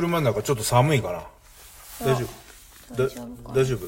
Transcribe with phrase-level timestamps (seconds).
[0.00, 1.22] 車の中ちょっと寒いかな
[2.06, 2.24] 大丈
[2.90, 2.94] 夫？
[2.94, 3.86] 大丈夫かだ大丈夫？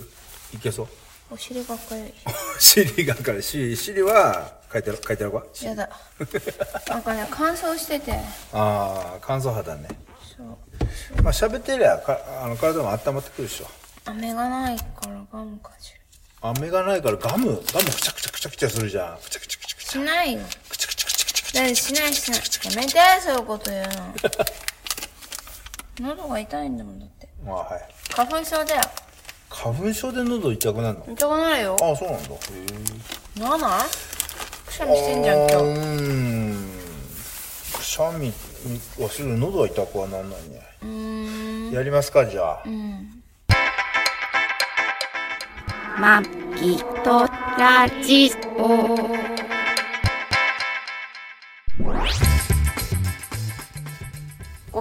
[0.57, 0.89] いけそう？
[1.33, 2.15] お尻がかゆい。
[2.59, 5.89] 尻がからし尻は書いてある書いてあるかやだ。
[6.89, 8.13] なんかね乾燥してて。
[8.53, 9.89] ああ乾燥肌ね。
[10.37, 11.23] そう。
[11.23, 13.71] まあ喋ってりゃかあの体も温まってくるでしょ。
[14.07, 16.01] 飴がないからガムかじる
[16.43, 19.19] 飴がないからガムガムくちゃくちゃくちゃくちゃするじゃん。
[19.19, 24.15] くちゃくちゃくちゃくちしないよゃくちゃくちゃくちゃくちゃくちだってしないしないやめてそういうこと言うの
[25.99, 27.27] 喉が痛いんだもんだって。
[27.27, 27.81] ゃまあはい。
[28.15, 28.83] 花粉症だよ。
[29.49, 31.05] 花粉症で喉痛くなるの？
[31.09, 31.77] 痛くなるよ。
[31.83, 32.29] ああそうなんだ。
[32.31, 32.37] へ
[33.37, 33.41] え。
[33.41, 33.81] ならない？
[34.67, 35.55] くしゃみしてんじゃん今日。
[35.57, 36.71] うーん。
[37.75, 38.33] くしゃみ
[39.03, 40.63] はする喉は痛くはなんないね。
[40.83, 41.73] うーん。
[41.73, 42.65] やりますかじゃあ、
[45.99, 46.23] マ
[46.57, 47.27] ギト
[47.59, 49.30] ラジオ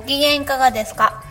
[0.09, 1.23] 機嫌いかがですか？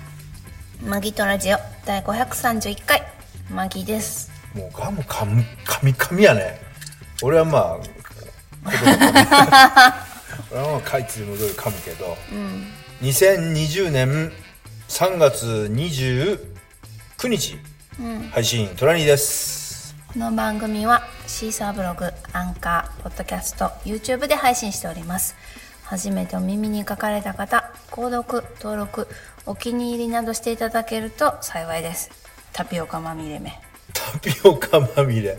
[0.86, 3.02] マギトラジオ第531回。
[3.50, 4.30] マギです。
[4.54, 6.60] もうガムかむかみかみやね。
[7.20, 7.74] 俺はまあ
[10.52, 12.16] 俺はまあかいつもどり噛むけど、
[13.02, 14.30] 2020年
[14.88, 16.38] 3月29
[17.28, 17.58] 日、
[18.30, 19.96] 配信トラニーです。
[20.12, 25.34] この番組はシーサーブログ、アンカー、ポッドキャスト、YouTube で配信しております。
[25.88, 29.08] 初めてお耳に書かれた方、購読、登録、
[29.46, 32.10] お気に入りなどしていただけると幸いです。
[32.52, 33.58] タピオカまみれめ。
[33.94, 35.38] タピオカまみれ。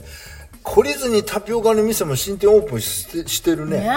[0.64, 3.82] 懲りずにタピオカの店も新店オープンしてしてるね。
[3.82, 3.90] ね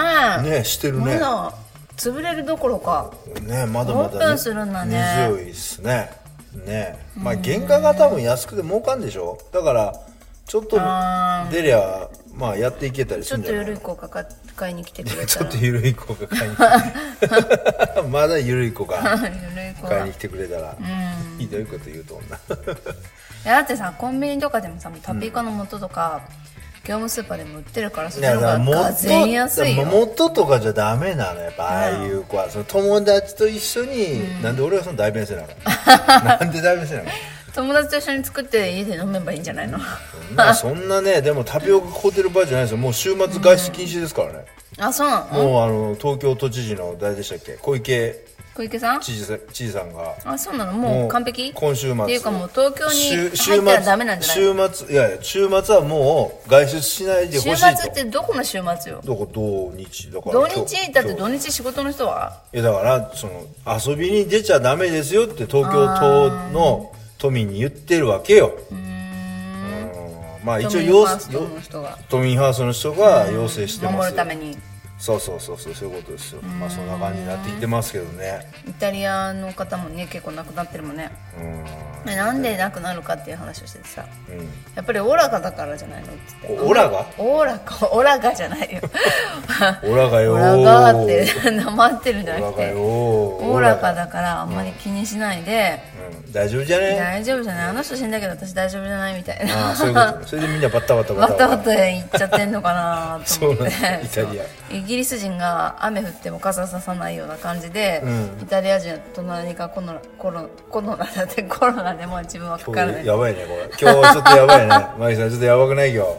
[0.45, 0.49] え。
[0.59, 1.15] ねしてるね。
[1.15, 1.53] まだ
[1.97, 3.11] 潰れるどころか。
[3.41, 5.29] ねまだまだ、オープンするんだね。
[5.29, 6.11] 根強いっすね。
[6.67, 9.39] ねまあ原価が多分安くて儲かんでしょ。
[9.51, 9.91] だから
[10.45, 10.77] ちょっと
[11.51, 15.45] 出りゃまあやっていけたりすちょっとるんじゃない緩い子がか買いに来てくれちたら。
[15.45, 16.59] ょっと緩い子が買いに来
[17.95, 18.97] てまだ緩い子が
[19.87, 20.75] 買いに来てくれたら。
[21.37, 22.39] ひどいこと言うと女。
[23.45, 26.21] やだってさ、コンビニとかでもさ、タピオカの素とか、
[26.85, 29.85] 業務スーパーでも売ってるから、そっちの方がもがぜん安いよ。
[29.85, 35.45] 元とかじゃダメなのやっぱああいう子は、その友達と一緒に、なんで俺がその代弁せなあ
[35.99, 37.13] かんなんで代弁せなあかん
[37.55, 39.79] 友達と一緒に作って家で飲めばいいんじゃないの？
[39.79, 42.77] そんなそんなねでもタピオカ買うてる場合じゃないですよ。
[42.77, 44.45] もう週末外出禁止ですからね、
[44.79, 45.43] あそうなの？
[45.43, 47.53] もうあの東京都知事の誰でしたっけ？
[47.53, 48.33] 小池。
[48.55, 49.01] 小池さん？
[49.01, 50.15] 知事さ知事さんが。
[50.25, 50.73] あそうなの？
[50.73, 51.51] もう完璧？
[51.53, 52.03] 今週末。
[52.03, 59.01] っていうかもう東京に週週入ったらダメなんじゃない週末いやいや週末はもう外出しないでほしい週と末ってどこの週末よ？
[59.03, 59.27] どこ？
[59.31, 60.11] 土日。
[60.11, 60.91] だから土今日日？
[60.91, 62.41] だって土日仕事の人は？
[62.53, 66.91] いやだからその遊びに出ちゃダメですよって東京都の
[67.23, 68.51] 都民に言ってるわけよ。
[68.69, 68.83] うん。
[70.43, 74.57] まあ一応都民要ファーストの人が都民ハウスの人が要請してます守るために。
[74.99, 76.41] そうそうそうそうそういうことですよ。
[76.41, 78.41] まあそんな感じになってきてますけどね。
[78.67, 81.11] イタリアの方もね結構亡くなってるもんね。
[82.05, 82.11] うん。
[82.11, 84.05] えなんで亡くなるかっていう話をしててさ。
[84.29, 84.37] うん。
[84.75, 86.07] やっぱりオラガだからじゃないの？
[86.07, 87.05] って言っておオラが？
[87.17, 87.89] オーラか。
[87.91, 88.81] オラガじゃないよ。
[89.83, 90.37] オラがよー。
[90.37, 95.92] オラガーって なまってるんじゃなくてオラがだからあんまり気にしないで、うん
[96.31, 96.95] 大丈夫じゃね？
[96.97, 97.67] 大丈夫じゃない？
[97.69, 99.67] あの人死んだけど私大丈夫じゃないみたいな。
[99.67, 100.19] ああそういうこと。
[100.19, 101.47] ねそれでみんなバッタバタバタバタ。
[101.49, 103.63] バタ言っちゃってんのかなと思って。
[104.03, 104.43] イタリア。
[104.71, 108.39] イギリス人が雨降っても傘ささないような感じで、うん。
[108.41, 113.05] イタリア人は隣がコロナコロコロナだって コロナでもう自分はかからない。
[113.05, 113.69] やばいねこれ。
[113.79, 114.87] 今日ちょっとやばいね。
[114.97, 116.09] マギさんちょっとやばくない今日？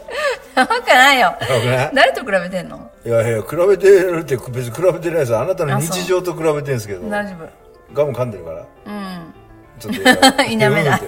[0.61, 1.21] やばくないよ。
[1.21, 1.91] やばくない？
[1.95, 2.91] 誰と比べてんの？
[3.05, 5.37] いやいや比べてるって別に比べてないです。
[5.37, 7.09] あなたの日常と比べてるんですけど。
[7.11, 7.49] 大丈夫。
[7.93, 8.65] ガム噛んでるから。
[8.87, 9.34] うん
[9.79, 10.01] ちょっと
[10.45, 11.01] 否めない。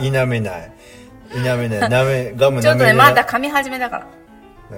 [0.00, 0.72] 否否めない。
[1.30, 1.90] 否めない。
[1.90, 4.06] なめガムちょっとねまだ噛み始めだから。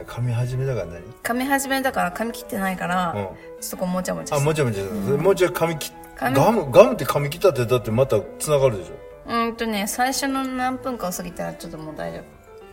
[0.07, 1.03] 噛み始めだから何？
[1.23, 3.25] 噛み始めだから噛み切ってないから、うん。
[3.61, 8.93] ちょっとこうもちゃもちゃあもうちょいもうちょい、もうちょい噛み切ガムガムって噛み切ったってだってまた繋がるでしょ。
[9.29, 12.21] うーんとね最初の何分かを過ぎたらちょっともう大丈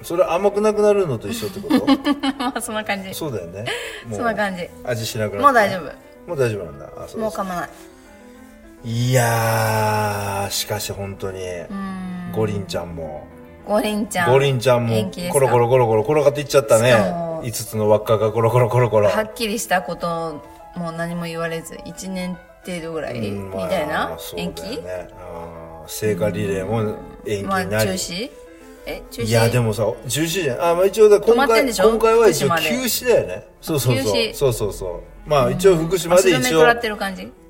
[0.02, 1.84] それ甘くなくなるのと一緒ってこと？
[1.86, 3.14] 夫 まあそんな感じ。
[3.14, 3.66] そうだよね。
[4.08, 4.70] もそんな感じ。
[4.84, 5.82] 味しなくなってもう大丈夫。
[6.28, 6.90] もう大丈夫なんだ。
[6.98, 7.70] あそうもう噛まない
[8.88, 11.40] いやーしかし本当に。
[12.32, 13.26] ゴリンちゃんも。
[13.66, 16.92] ゴリンちゃんゴリンちゃんもコロコロコロコロ転がっていっちゃったね。
[16.92, 19.10] しかも5つの輪っかがコロコロコロコロ。
[19.10, 20.40] はっきりしたこと
[20.76, 24.16] も何も言われず1年程度ぐらいみたいな？
[24.38, 25.08] 延期よね。
[25.82, 25.90] うん。
[25.90, 26.96] 聖火リレーも
[27.26, 28.30] 延期まあになり、中止？
[28.86, 29.26] え中止？
[29.26, 33.48] いやでもさ中止じゃんあ、まあ、一応だ今回今回は一応休止だよね。
[33.62, 34.14] そうそうそう。
[34.14, 34.34] 休止。
[34.36, 35.02] そうそうそう。
[35.28, 37.24] まあ一応福島で一応食らってる感じ？
[37.24, 37.45] え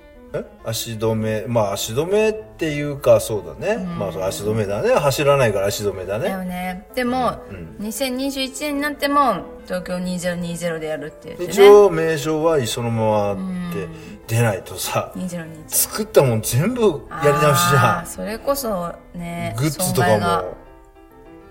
[0.63, 4.91] 足止めまあ足止めっていうかそうだね、まあそう足止めだね。
[4.91, 6.45] 走らないから足止めだだよね。
[6.45, 7.39] ねでも、
[7.79, 9.35] 2021年になっても
[9.65, 11.51] 東京2020でやるって言ってね。
[11.51, 13.87] 一応名称はそのままって
[14.27, 20.65] 出ないとさ、2021作ったもん全部やり直しじゃあーそれこそねんグッズとかも。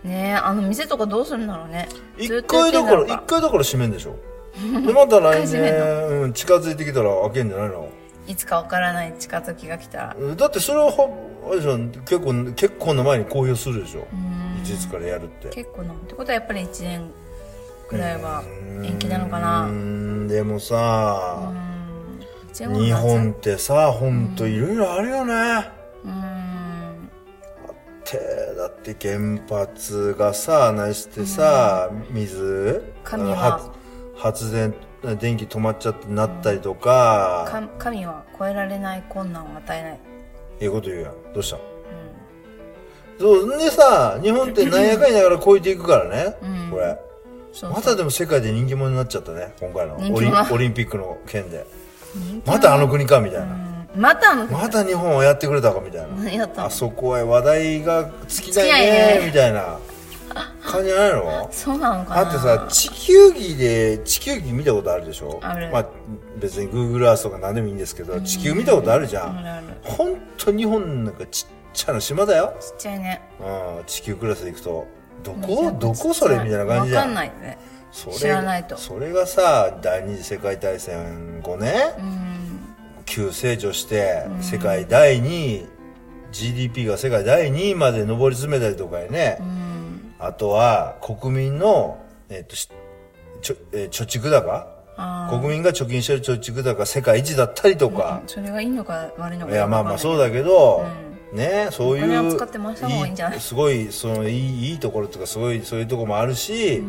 [0.09, 1.89] ねあの店とかどうするんだろうね。
[2.19, 4.17] 一回だから一回だから閉めんでしょ？
[4.87, 7.89] でまた来年、うん、近づいてきたら開けんじゃないの？
[8.27, 10.17] いつかわからない近づきが来たら。
[10.37, 10.91] だってそれは
[11.51, 14.07] あれじゃん結構結構な前に公表するでしょ。
[14.63, 15.49] いついつからやるって。
[15.51, 15.93] 結構な。
[15.93, 17.11] ってことはやっぱり1年
[17.89, 18.43] くらいは
[18.83, 19.67] 延期なのかな。
[19.67, 21.53] うーんでもさ、
[22.55, 25.71] 日本ってさほんといろいろあるよね、
[26.05, 27.11] うん。
[28.05, 28.19] て
[28.57, 33.37] だって原発がさないしてさ、水神は。
[33.37, 33.71] 発
[34.17, 34.73] 発電
[35.19, 39.99] 電気止まっちゃってなったりとか、か神は超えられない困難を与えない。
[40.61, 41.13] ええこと言うやん。
[41.35, 41.59] どうした、
[43.19, 46.37] そうでさ日本ってなんやかんやながら超えていくからね、
[46.71, 46.99] これ。
[47.53, 49.97] そうまたでも世界で人気者になっちゃったね今回の。
[49.97, 51.67] オリオリンピックの件で。
[52.47, 53.47] またあの国かみたいな、
[53.95, 54.01] うん。
[54.01, 56.65] またあのまた日本はやってくれたかみたいな。
[56.65, 59.23] あそこへ話題が尽きないね。
[59.27, 59.79] みたいな
[60.75, 62.25] 感じじゃないのそうなのかな。
[62.25, 65.39] だってさ地球儀で地球儀見たことあるでしょ？
[65.43, 65.71] ある。
[65.73, 65.87] まあ
[66.39, 69.39] 別に Google Earth とか何でもいいんですけど地球見たことあるじゃん。
[69.39, 69.67] あるある。
[69.83, 73.23] ほんと日本なんかちっちゃな島だよ、ちっちゃいね。
[73.41, 74.87] うん、地球クラスで行くと。
[75.23, 75.77] どこ？
[75.79, 77.59] どこそれみたいな感じじゃわかんんないね。
[77.91, 78.77] それ知らないと。
[78.77, 81.95] それがさ第二次世界大戦後ね、
[83.07, 85.67] 急成長して世界第2位。
[86.33, 89.39] GDP が世界第2位まで上り詰めたりとかやね、
[90.25, 92.69] あとは国民の、えっとし
[93.43, 94.67] ちょえー貯蓄高？
[94.97, 100.85] あ国民が貯金してる貯蓄高世界一だったりとか、それがいいのか悪いのかいやまあまあそうだだけど、
[101.33, 102.31] ねそういう
[103.41, 106.83] すごいそのいいいいところとかすごいそういうところもあるし、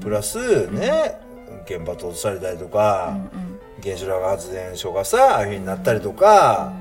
[0.00, 1.18] プラスね、
[1.66, 3.18] 原発落とされたりとか、
[3.82, 6.72] 原子力発電所がさああいうふうになったりとか、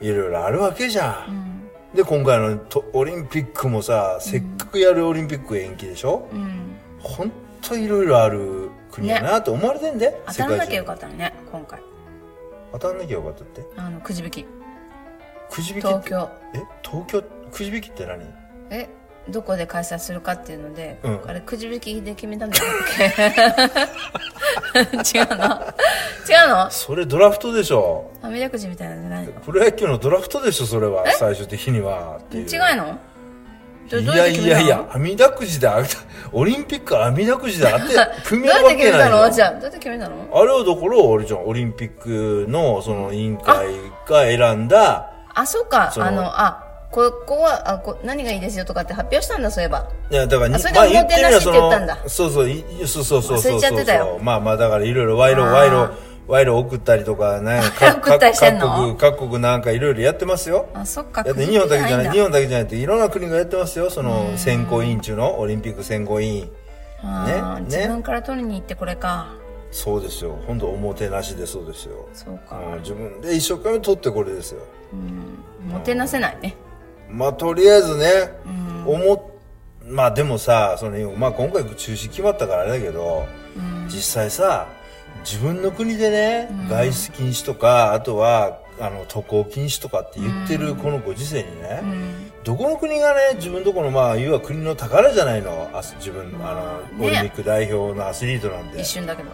[0.00, 1.51] いろいろあるわけじゃん、
[1.94, 6.76] で今回のとオリンピックもさせっかくやるオリンピック延期でしょ、うん。
[7.00, 11.80] ほんといろいろある国やなと思われてんで、当たらなきゃよ中かったね今回。
[12.72, 13.62] 当たらなきゃよかったって？
[13.76, 14.46] あのくじ引き。
[15.50, 16.30] くじ引き東京。
[16.54, 16.62] え？
[16.82, 18.24] 東京くじ引きって何？
[18.70, 18.88] え？
[19.28, 21.20] どこで開催するかっていうので、うん。
[21.26, 22.60] あれくじ引きで決めたんだっ
[22.96, 23.04] け？
[25.18, 25.44] 違うの？
[26.28, 26.70] 違うの？
[26.70, 28.10] それドラフトでしょ。
[28.22, 29.32] あみだくじみたいなんじゃないの？
[29.40, 32.18] プロ野球のドラフトでしょそれは最終的には。
[32.20, 32.42] っていう。
[32.48, 32.98] 違いの？
[33.90, 35.68] どいどうやいやいや網だくじで
[36.32, 39.30] オリンピックは網だくじであって 組みどう合うわやって決めたの？
[39.30, 40.14] じゃあどうやって決めたの？
[40.32, 43.66] あれはだからあれじゃんオリンピックのその委員会
[44.08, 45.92] が選んだあそうか。
[45.96, 46.61] あのあ
[46.92, 49.88] ここはあこ何がいいですよとかって発表したんだそういえば。
[50.10, 51.98] いやだからそれでおもてなしって言ったんだ。
[52.06, 54.04] そうそういそうそうそうそう忘れちゃってたよ。
[54.04, 58.68] そうまあまあだからいろいろ賄賂賄賂賄賂送ったりとかねか 送ったりしてんの？
[58.68, 60.68] 各国各国なんかいろいろやってますよ。
[60.74, 63.88] あそっかだって日本だけじゃないく日本だけじゃなくていろんな国がやってますよ。
[63.88, 66.40] その選考委員中のオリンピック選考委員。
[66.44, 66.50] ね
[67.32, 67.42] ね。
[67.62, 69.28] 自分から取りに行ってこれか。
[69.70, 70.36] そうですよ。
[70.46, 74.60] 本当おもてなしでそうですよ、そうか、うん、自分で一生懸命取ってこれですよ。
[75.66, 76.54] もてなせないね
[77.12, 78.06] まあとりあえずね、
[78.86, 79.20] 思っ
[79.86, 83.26] まあでもさその、まあ、今回中止決まったからあれだけど、
[83.86, 84.66] 実際さ
[85.24, 91.82] 自分の国でね、外出禁止とかあとはあの渡航禁止とかって言ってるこのご時世にね、
[92.44, 95.70] どこの国がね自分とこのまあいわば国の宝じゃないの？
[95.74, 97.06] あ自分、あのね。
[97.06, 98.80] オリンピック代表のアスリートなんて。
[98.80, 99.30] 一瞬だけど。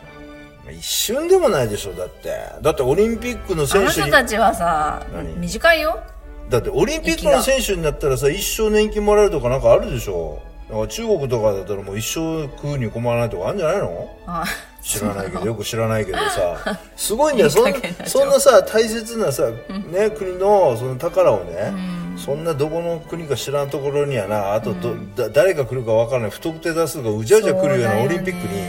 [0.70, 2.36] 一瞬でもないでしょだって。
[2.60, 5.36] だってオリンピックのあの選手に人たちはさ何？
[5.36, 6.02] 短いよ
[6.48, 10.40] だってオリンピックの選手になったらさ一生年金もらえるとかなんかあるでしょ。
[10.68, 14.16] だから中国とかだったらもう一生食うに困らないとかあるんじゃないの？
[14.26, 14.44] あ。
[14.82, 16.78] 知らないけど よく知らないけどさ。
[16.96, 17.72] すごいんだよそん
[18.06, 19.44] そんなさ大切なさ、
[19.90, 21.72] ね、国のその宝をね、
[22.16, 28.62] そんなどこの国か知らんところにはなあとど、だ誰が来るかわからない不特定多数がうじゃうじゃ来るようなオリンピックに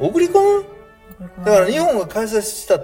[0.00, 0.64] 送り込む？
[1.44, 2.80] だから日本が開催した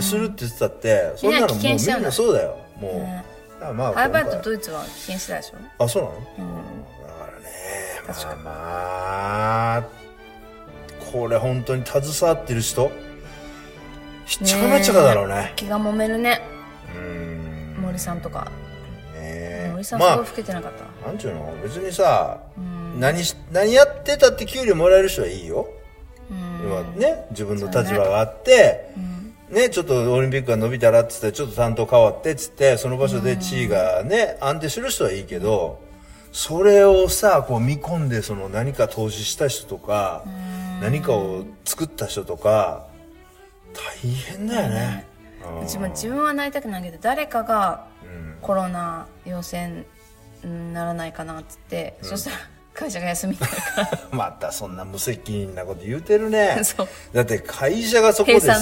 [0.00, 2.56] するって言ってたって、そんなのもうみんなそうだよ。
[2.80, 5.84] もう、ねだからまあハイバイ今回とドイツは危険してたでしょ？
[5.84, 6.14] あそうなの、
[7.02, 7.46] だからね。
[8.06, 9.82] まあまあ
[11.12, 12.90] これ本当に携わってる人
[14.26, 15.52] ひっちゃかめっちゃかだろうね。
[15.56, 16.42] 気が揉めるね。
[16.94, 17.76] うん。
[17.80, 18.50] 森さんとか。
[19.14, 21.54] ね森さんすごいま老けてなかった、あなんちゅうの？
[21.62, 22.40] 別にさ、
[22.98, 25.68] 何し何やってたって給料もらえる人はいいよ、
[26.64, 29.15] 要はね自分の立場があって、ね、
[29.70, 35.80] ちょっとオリンピックが伸びたらっつってちょっと担当変わってっつってその場所で地位がね、安定する人はいいけど
[36.32, 40.24] それをさこう見込んでその何か投資した人とか
[40.80, 42.86] 何かを作った人とか
[44.02, 45.06] 大変だよね、
[45.62, 47.86] うちも自分はなりたくないけど誰かが
[48.42, 49.84] コロナ陽性
[50.44, 52.36] にならないかなっつって、そしたら
[52.74, 53.60] 会社が休みになるか。
[53.80, 56.60] ら またそんな無責任なこと言うてるね。
[57.12, 58.54] だって会社がそこで閉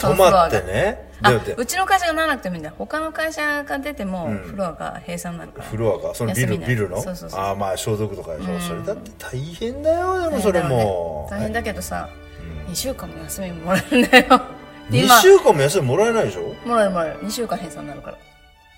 [0.00, 1.10] 泊まってね。
[1.24, 2.74] あうちの会社がならなくてもいいんだよ。
[2.76, 7.00] 他の会社が出てもフロアが閉鎖になるから、フロアがそのビルビルの？
[7.00, 11.28] そうそうそうああまあ消毒とかでしょ、それだって大変だよでもそれも。
[11.30, 12.08] 大変だけどさ、
[12.66, 14.42] 2週間も休みもらえるんだよ。
[14.90, 16.68] で2今週間も休みもらえないでしょ？
[16.68, 17.20] もらえるもらえる。
[17.20, 18.18] 2週間閉鎖になるから。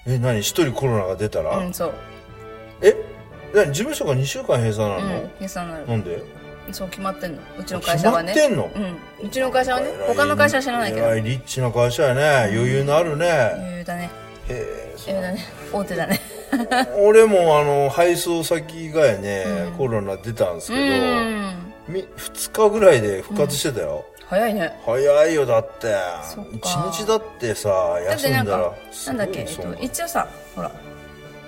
[0.06, 0.40] え何？
[0.40, 1.94] 一人コロナが出たら、うんそう。
[2.83, 2.94] え？
[3.54, 3.73] 何？
[3.73, 5.87] 事務所が2週間閉鎖なうんの、閉鎖になる。
[5.87, 6.23] なんで？
[6.73, 7.38] そう決まってんの。
[7.59, 8.33] うちの会社はね。
[8.33, 8.71] 決まってんの？
[9.21, 9.26] うん。
[9.26, 9.87] うちの会社はね。
[10.06, 11.06] 他の会社は知らないけど。
[11.06, 12.54] えらいリッチな会社やね。
[12.56, 14.11] 余裕のあるね、余裕だね。
[14.49, 14.94] へえ。
[15.06, 15.44] 余裕だね。
[15.73, 16.21] 大手だね。
[17.02, 19.44] 俺もあの配送先がやね、
[19.76, 21.73] コロナ出たんですけど、うん。
[21.88, 24.78] み2日ぐらいで復活してたよ、早いね。
[24.87, 25.94] 早いよだって。
[26.23, 26.68] そっか。
[26.68, 28.73] 1日だってさだってなん休んだら
[29.09, 30.71] なんだっけ、えっと一応さほら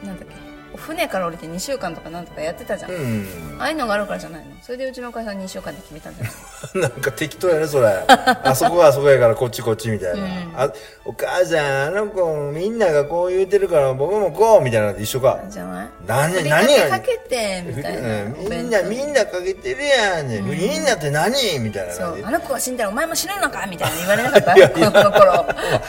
[0.05, 0.46] なんだっけ？
[0.77, 3.27] 船から降りて2週間とかなんとかやってたじゃん、うん。
[3.59, 4.53] ああいうのがあるからじゃないの？
[4.63, 6.31] それでうちの会社は2週間で決めたんだよ。
[6.75, 7.89] なんか適当やねそれ。
[8.09, 10.27] あそこはあそこやからこっちこっちみたいな、
[10.65, 10.73] あ
[11.05, 14.87] お母さんあの子みんながこう言うてるから僕もこうみたいな。
[14.87, 15.41] のと一緒か。
[15.51, 15.89] じゃない？
[16.07, 18.37] 何何がかけてみたいな、うん。
[18.49, 21.59] みんなみんなかけてるやんね、みんなって何？
[21.59, 22.23] みたいなそう。
[22.25, 23.67] あの子が死んだらお前も死ぬのか？
[23.67, 24.55] みたいな言われなかった。
[24.71, 25.47] 子供の頃。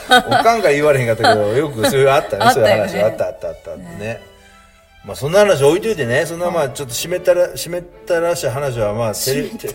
[0.08, 2.44] おかんから言われへんかったけどよくそういうあったね。
[2.44, 4.20] あったそういう話あったあったあったね
[5.08, 9.68] まあそんな話置いといてねそんなまあちょっと湿ったら湿ったらしい話はまあテレテ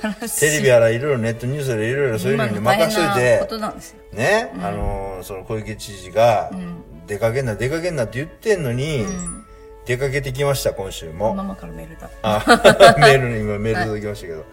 [0.57, 3.75] レビやらいろいろネットニュースやらいろいろそういうのに任しといてとなんあ
[4.71, 6.51] のーその小池知事が、
[7.07, 9.05] 出かけんな出かけんなって言ってんのに、
[9.85, 12.43] 出かけてきました今週も、ママからメールだあ
[12.99, 14.43] メールに今メール届きましたけど、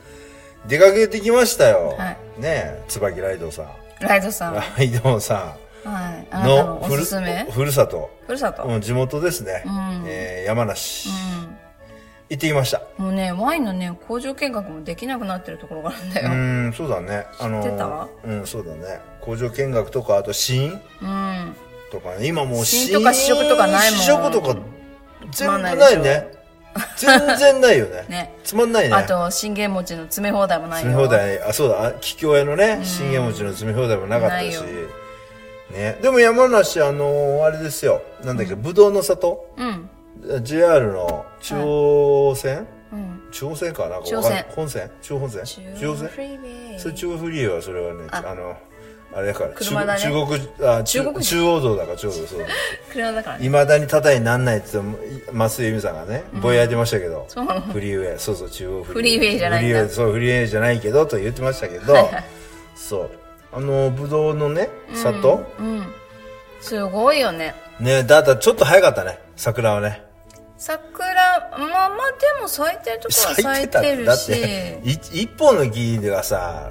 [0.69, 2.17] 出かけてきましたよ、はい。
[2.41, 3.69] ね椿ライドさん。
[4.01, 4.55] ライドさん。
[4.55, 7.47] はライドさんなたのふるすすめ？
[7.51, 9.65] ふるさと、ふるさと、うん、地元ですね、
[10.07, 11.09] えー山梨、
[12.29, 12.83] 行ってきました。
[12.99, 17.27] もうねワインのね工場見学もできなくなってるところがあるんだうよんそうだね。
[17.39, 18.09] あの知ってた？
[18.25, 19.01] うんそうだね。
[19.21, 20.81] 工場見学とかあと試飲。
[21.03, 21.57] うん。
[21.91, 22.27] とかね。
[22.27, 24.01] 今もう試飲とか試食とかないもん。
[24.01, 26.29] 試食とか全部つまんないね。
[26.97, 28.05] 全然ないよね。
[28.09, 28.33] ね。
[28.45, 28.95] つまんないね。
[28.95, 30.91] あと信玄餅の詰め放題もないよ。
[30.93, 31.43] 詰め放題。
[31.43, 31.87] あそうだ。
[31.87, 34.45] あ桔梗屋のね信玄餅の詰め放題もなかったし。
[34.45, 34.63] ないよ
[35.73, 35.99] ね。
[36.03, 38.03] でも山梨あのーあれですよ。
[38.25, 39.47] なんだっけぶどうの里？
[39.57, 40.43] うん。
[40.45, 43.23] JR の中央線、うん。
[43.33, 44.03] 中央線かな？
[44.03, 44.45] 中央線。
[44.50, 44.91] 本線？
[45.00, 45.45] 中央本線？
[45.45, 46.09] 中中央線？
[46.09, 48.21] フリーウェイそれ中央フリーはそれはねあ。
[48.35, 48.57] の
[49.12, 50.00] あれだから車だね。
[50.00, 52.47] 中国あ中中国中央道だから中央道そう。
[52.93, 53.47] 車だからね。
[53.47, 57.61] いまだにただになんないって言って増井由美さんがねぼやいてましたけど、そうなの。
[57.61, 58.19] フリーウェイ。
[58.21, 59.39] そうそう中央フフリーウェイ。
[59.39, 61.97] じゃないフリーウェイそうフリーウェイじゃないけどと言ってましたけど
[62.77, 63.11] そう
[63.52, 65.92] あのぶどうのね里、うん。
[66.61, 67.54] すごいよね。
[67.80, 70.04] ねだったらちょっと早かったね桜はね。
[70.57, 71.14] 桜
[71.59, 74.92] まあまあでも咲いてるところは咲いたてるだっしてい
[75.23, 76.71] 一本の木ではさ、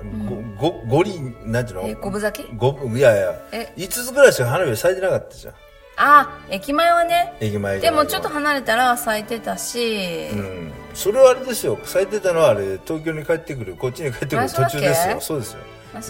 [0.60, 1.88] ごご五輪なんていうの？
[1.88, 2.56] え五分咲き？
[2.56, 3.74] ごいやいやえ。
[3.78, 5.54] 5つぐらいしか花火咲いてなかったじゃん
[6.02, 7.34] あ駅前はね。
[7.42, 10.72] 駅前でもちょっと離れたら咲いてたし、うん。
[10.94, 11.78] それはあれですよ。
[11.84, 15.20] 咲いてたのはあれ東京に帰ってくるこっちに帰ってくる途中ですよ。
[15.20, 15.60] そうですよ。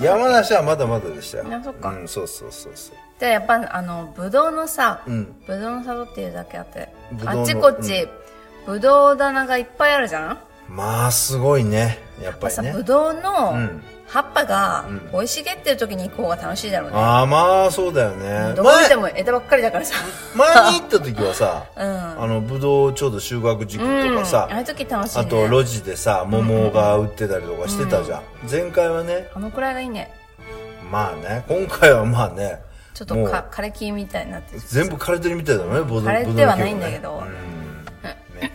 [0.01, 1.45] 山梨はまだまだでしたよ。
[1.51, 1.89] あそっか。
[1.89, 2.95] うん、そうそうそうそう。
[3.19, 5.35] でやっぱあのブドウのさ、うん。
[5.47, 6.93] ブドウの里っていうだけあって
[7.25, 8.07] あっちこっち、
[8.67, 10.37] ブドウ棚がいっぱいあるじゃん？
[10.69, 11.97] まあすごいね。
[12.21, 12.71] やっぱりね。
[12.71, 18.55] さブドウのん葉っぱが生い茂ってる時に行こうが楽しいだろうね、ああまあそうだよね。
[18.55, 19.93] どこ見て前も枝ばっかりだからさ。
[20.35, 22.23] 前に行った時はさ、 うん。
[22.23, 25.23] あのぶどうちょうど収穫時期とかさ、うん、ああいう時楽しいね。
[25.23, 30.11] あと路地でさ桃が売ってたりとかしてたじゃん、前回はねあのくらいがいいね。
[30.91, 32.63] まあね今回はまあね
[32.95, 34.61] ちょっと枯れ木みたいになってる。
[34.65, 37.21] 全部枯れてるみたいだねぶどう枯れてはないんだけど。
[37.21, 37.58] ねうん
[38.39, 38.51] ね。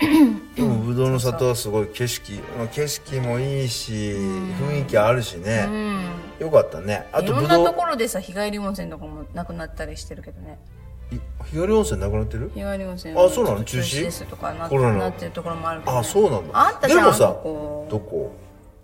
[0.55, 5.67] でもぶどうの里はすごい景色まあ景色もいいし雰囲気あるしね。
[5.69, 6.05] うん。
[6.39, 7.07] よかったね。
[7.13, 10.59] あいろんなところでさ日帰り温泉とかもなくなったりしてるけどね。
[11.13, 12.51] い日帰り温泉なくなってる？
[12.55, 13.65] 日帰り温泉あそうなの？
[13.65, 14.03] 中止？
[14.05, 18.33] ですとかなコロナなってるところもあるけど、ね、あそうなんだあったでもさどこ？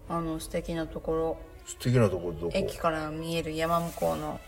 [0.08, 1.36] あの素敵なところ。
[1.66, 2.52] 素敵なとこどこ？
[2.52, 4.40] 駅から見える山向こうの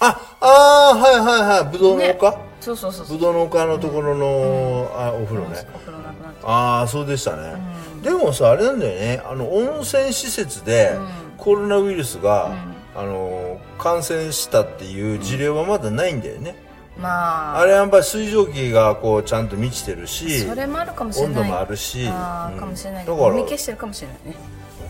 [0.00, 3.16] ああーはいはいはいぶどうの丘、そうそうそうそう。
[3.16, 7.54] ぶどうの丘のところの、あお風呂ね、お風呂なくなってああそうでしたね、
[8.02, 9.22] でもさあれなんだよね。
[9.24, 10.96] あの温泉施設で
[11.38, 12.54] コロナウイルスが、
[12.94, 16.56] あの感染したっていう事例はまだないんだよね、
[16.98, 17.60] まあ。
[17.60, 21.36] あれはやっぱり水蒸気がこうちゃんと満ちてるしそれもあるかもしれない。
[21.36, 22.06] 温度もあるし。
[22.08, 22.60] あーうん。
[22.60, 23.06] かもしれない。
[23.06, 23.28] だから。
[23.28, 24.36] もみ消してるかもしれないね。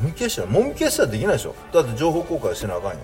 [0.00, 1.54] もみ消したらもみ消したらできないでしょ。
[1.72, 2.98] だって情報公開してなあかんやん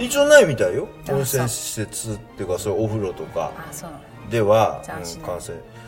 [0.00, 0.88] 一応ないみたいよ。
[1.08, 3.52] 温泉施設っていうかそういうお風呂とか。
[3.56, 4.02] あそうなの。
[4.30, 4.98] では、じゃ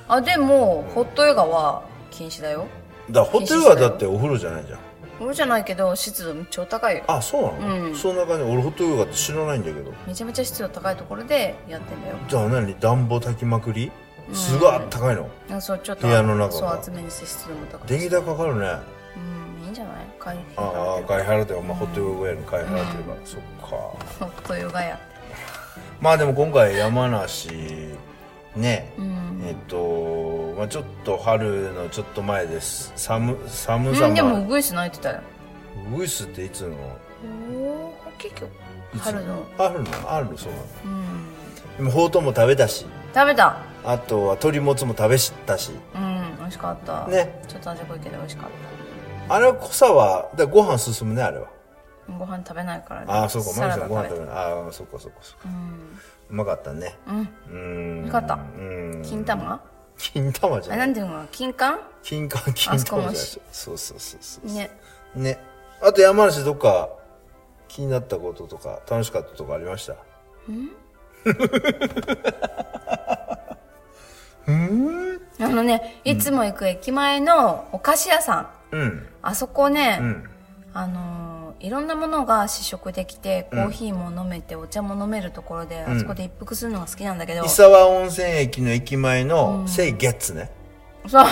[0.08, 2.66] あでもホットヨガは禁止だよ。
[3.10, 4.78] だホテルはだってお風呂じゃないじゃん。
[5.20, 7.04] 俺じゃないけど湿度超高いよ。
[7.06, 7.94] あそうなの、うん。
[7.94, 8.42] そんな感じ。
[8.42, 9.92] 俺ホットヨガって知らないんだけど。
[10.06, 12.16] めちゃめちゃ湿度高いところでやってんだよ。
[12.28, 13.92] じゃあ何暖房炊きまくり？
[14.32, 15.28] すごいあったかいの。
[15.50, 16.58] あそうちょっと部屋の中が。
[16.58, 18.66] そう厚めにして湿度も高い電気代かかるね。
[19.16, 19.41] うん
[19.72, 19.94] んじゃない？
[20.18, 23.66] 会費ああ払って買い払ってまあホットヨガやの買い払ってるから、そっか。
[24.20, 25.00] ホットヨガや
[26.00, 27.48] まあでも今回山梨
[28.54, 29.42] ね、うん。
[29.46, 32.92] えっと、まあ、ちょっと春のちょっと前です。
[32.96, 35.20] 寒寒さうんでももウグイス鳴いてたよ。
[35.92, 36.76] ウグイスっていつの？
[37.54, 38.50] おお結局
[38.98, 39.46] 春の。
[39.58, 39.90] あるの？
[40.06, 40.36] あるの？
[40.36, 40.64] そうなの。
[40.84, 41.76] うん。
[41.78, 42.84] でもほうとうも食べたし。
[43.14, 43.56] 食べた。
[43.84, 45.72] あとは鶏もつも食べしたし。
[45.94, 47.06] うん美味しかった。
[47.06, 47.42] ね。
[47.48, 48.50] ちょっと味濃いけど美味しかっ
[49.28, 51.46] あれは濃さはだご飯進むねあれは。
[52.06, 53.06] たご飯食べないからね。
[53.08, 54.34] ああそうかサマリさんご飯食べない。
[54.34, 55.48] ああそっかそっかそっか。
[56.30, 56.98] うまかったね。
[57.06, 57.28] うん。
[57.50, 57.56] う
[58.02, 58.06] ん。
[58.06, 58.34] よかった。
[58.34, 59.02] うん。
[59.04, 59.60] 金玉？
[59.96, 60.86] 金玉じあゃない。
[60.88, 61.26] なんていうの？
[61.30, 61.78] 金柑？
[62.02, 63.16] 金柑金玉じゃない。
[63.16, 64.70] そうそうそうそうね。
[65.14, 65.38] ね。
[65.80, 66.90] あと山梨どっか
[67.68, 69.96] 気になったこととか楽しかったとかありました？
[75.38, 78.76] あのねいつも行く駅前のお菓子屋さん。
[78.76, 80.24] うんあそこね、うん。
[80.74, 90.50] あのーいろんなものが試食できてコーヒーも飲めて、お茶も飲めるところで、あそこで一服するのが好きなんだけど、伊沢温泉駅の駅前の清月ね。
[91.06, 91.24] そう。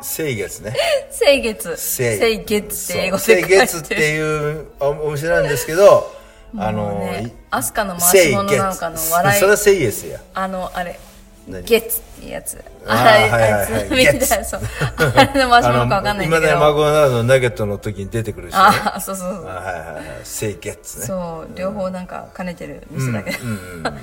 [0.00, 0.76] 清月ね。
[1.10, 1.76] 清月。
[1.76, 2.18] 清。
[2.18, 6.12] 清月って英語で書い清月ってていうおお店なんですけど
[6.56, 9.40] あのねアスカの回し清物なのかの笑い。
[9.40, 10.20] それは清月や。
[10.34, 11.00] あのあれ
[11.48, 11.62] 何？
[11.64, 12.62] 月っていうやつ。
[12.86, 14.60] あいつ みたい月なそう。
[15.16, 16.54] あれの回し物かわかんないんだ今だけど。
[16.54, 18.58] にマクドナルドのナゲットの時に出てくるしね。
[18.60, 20.04] ああそうそうそうあはいはいはい。
[20.24, 21.06] 清月ね。
[21.06, 23.98] そう両方なんか兼ねてる店だけど、うんうん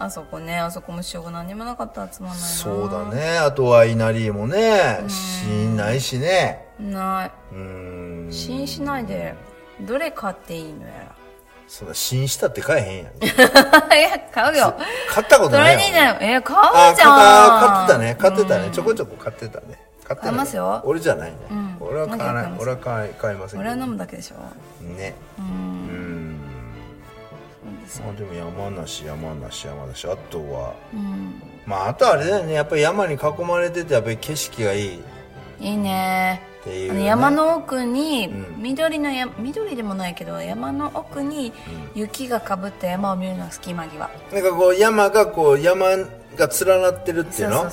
[0.00, 2.46] あそこねあそこも塩が何にもなかったらつまんないな。
[2.46, 3.38] そうだね。
[3.38, 5.44] あとは稲荷もねし
[5.76, 6.66] ないしね。
[6.78, 8.28] なうーん。
[8.30, 9.34] い試飲しないで
[9.80, 10.92] どれ買っていいのや
[11.68, 13.88] そんな試飲したって買えへんやん。
[13.90, 14.74] ら いや買うよ。
[15.10, 17.60] 買ったことそないれにねえ買あうじゃん。
[17.60, 18.14] 買ってたね。
[18.18, 18.70] 買ってたね。
[18.72, 19.78] ちょこちょこ買ってたね。
[20.02, 20.80] 買ってますよ。
[20.84, 21.36] 俺じゃないね。
[21.54, 21.76] ん。
[21.78, 22.52] 俺は買わない。
[22.58, 24.36] 俺は買い買いません俺は飲むだけでしょ。
[24.82, 25.14] ね。
[25.38, 26.40] ううん。
[28.02, 30.06] まあでも山梨山梨山梨。
[30.06, 30.72] あとは。
[30.94, 31.42] うん。
[31.66, 32.54] まああとはあれだよね。
[32.54, 34.98] やっぱり山に囲まれててやっぱり景色がいい。
[34.98, 35.02] っ
[35.60, 36.42] いいね。
[36.66, 38.62] あね、の山の奥にうん。
[38.62, 41.52] 緑の山緑でもないけど山の奥に
[41.94, 43.98] 雪がかぶった山を見るのが好き今際。
[43.98, 45.86] なんかこう山がこう山
[46.36, 47.70] が連なってるっていそううの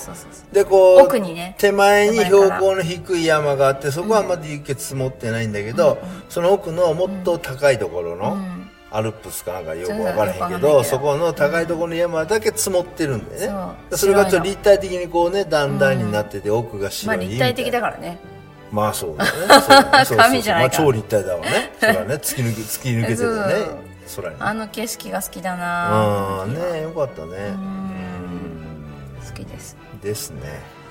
[0.54, 1.56] でこう奥にね。
[1.58, 5.98] 手前に標高の低い山があってそこはまだ雪積もってないんだけど、
[6.30, 8.65] その奥のもっと高いところの、うん
[8.96, 13.48] アルプスかなんかよく分からへんけどそこの高いところの山だけ積もってるんでね。
[13.92, 18.18] そうそれがちょっと立体的にこうね段々になってて奥がまあ白い立体的だかからね。
[18.72, 19.32] まあそうだね。
[19.32, 19.92] そうだね。
[19.92, 21.74] そうそう神じゃないかまあ、超立体だわね。
[21.80, 22.14] それはね。
[22.24, 23.86] 突き抜け突き抜けててね。
[24.16, 24.36] 空に。
[24.40, 26.44] あの景色が好きだな。
[26.46, 27.54] うんねよかったね。
[29.26, 29.78] 好きです。
[29.94, 30.42] うんですね。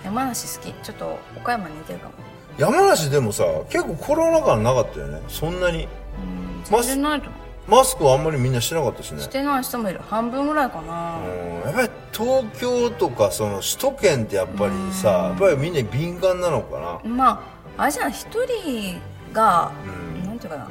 [0.05, 0.73] 山梨好き。
[0.73, 2.15] ちょっと岡山に似てるかも。
[2.59, 5.21] 山梨でもさ結構コロナ禍なかったよね。
[5.29, 5.85] そんなに。
[5.85, 6.65] うん。
[6.71, 9.19] ましてないと思マスクはあんまりみんなしてなかったしね。
[9.19, 10.01] うしてない人もいる。
[10.09, 11.19] 半分ぐらいかな。
[11.19, 11.61] うん。
[11.65, 17.09] やっぱり東京とかその首都圏ってやっぱりさやっぱりみんな敏感なのかな？
[17.09, 17.43] ま
[17.79, 19.01] ああれじゃん一人
[19.33, 20.27] がうん。
[20.27, 20.69] なんていうかな。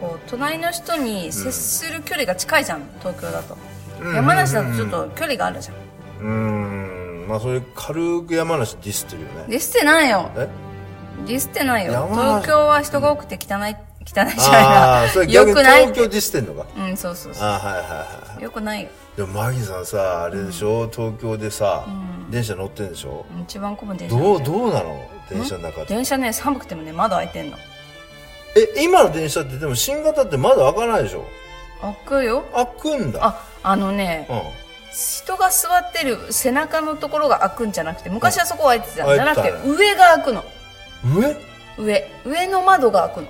[0.00, 3.56] こう隣の人に接する距離が近いじゃん東京だと。
[4.00, 4.14] うん。
[4.14, 5.74] 山梨だとちょっと距離があるじゃん。
[6.20, 6.26] うー
[7.24, 7.26] ん。
[7.26, 9.44] まあそれ軽く山梨ディスってるよね。
[9.48, 10.30] ディスってないよ。
[10.36, 10.48] え？
[11.26, 12.08] ディスってないよ。
[12.12, 13.74] 東京は人が多くて汚い
[14.14, 15.26] 汚いじあゃない。
[15.26, 16.66] なよくない東京ディスってんのか。
[16.76, 21.84] うんそうそうそああはいはいはうよくないでもマギさんさあれでしょ、東京でさ、
[22.30, 23.26] 電車乗ってんでしょ？
[23.42, 25.10] 一番混む電車どうどうなの？
[25.28, 25.86] 電車の中で。
[25.86, 27.56] 電車ね寒くてもね窓開いてんの。
[28.56, 31.24] え今の電車ってでも新型って窓開かないでしょ？
[31.80, 32.44] 開くよ。
[32.54, 32.66] 開
[32.96, 33.20] くんだ。
[33.24, 34.42] ああのねうん。
[34.90, 39.14] 人が座ってる背中のところが開くんじゃなくて昔はそこは開いてたうん。
[39.14, 40.44] じゃなくて上が開くの。
[41.04, 41.36] 上？
[41.84, 42.10] 上。
[42.24, 43.28] 上の窓が開くの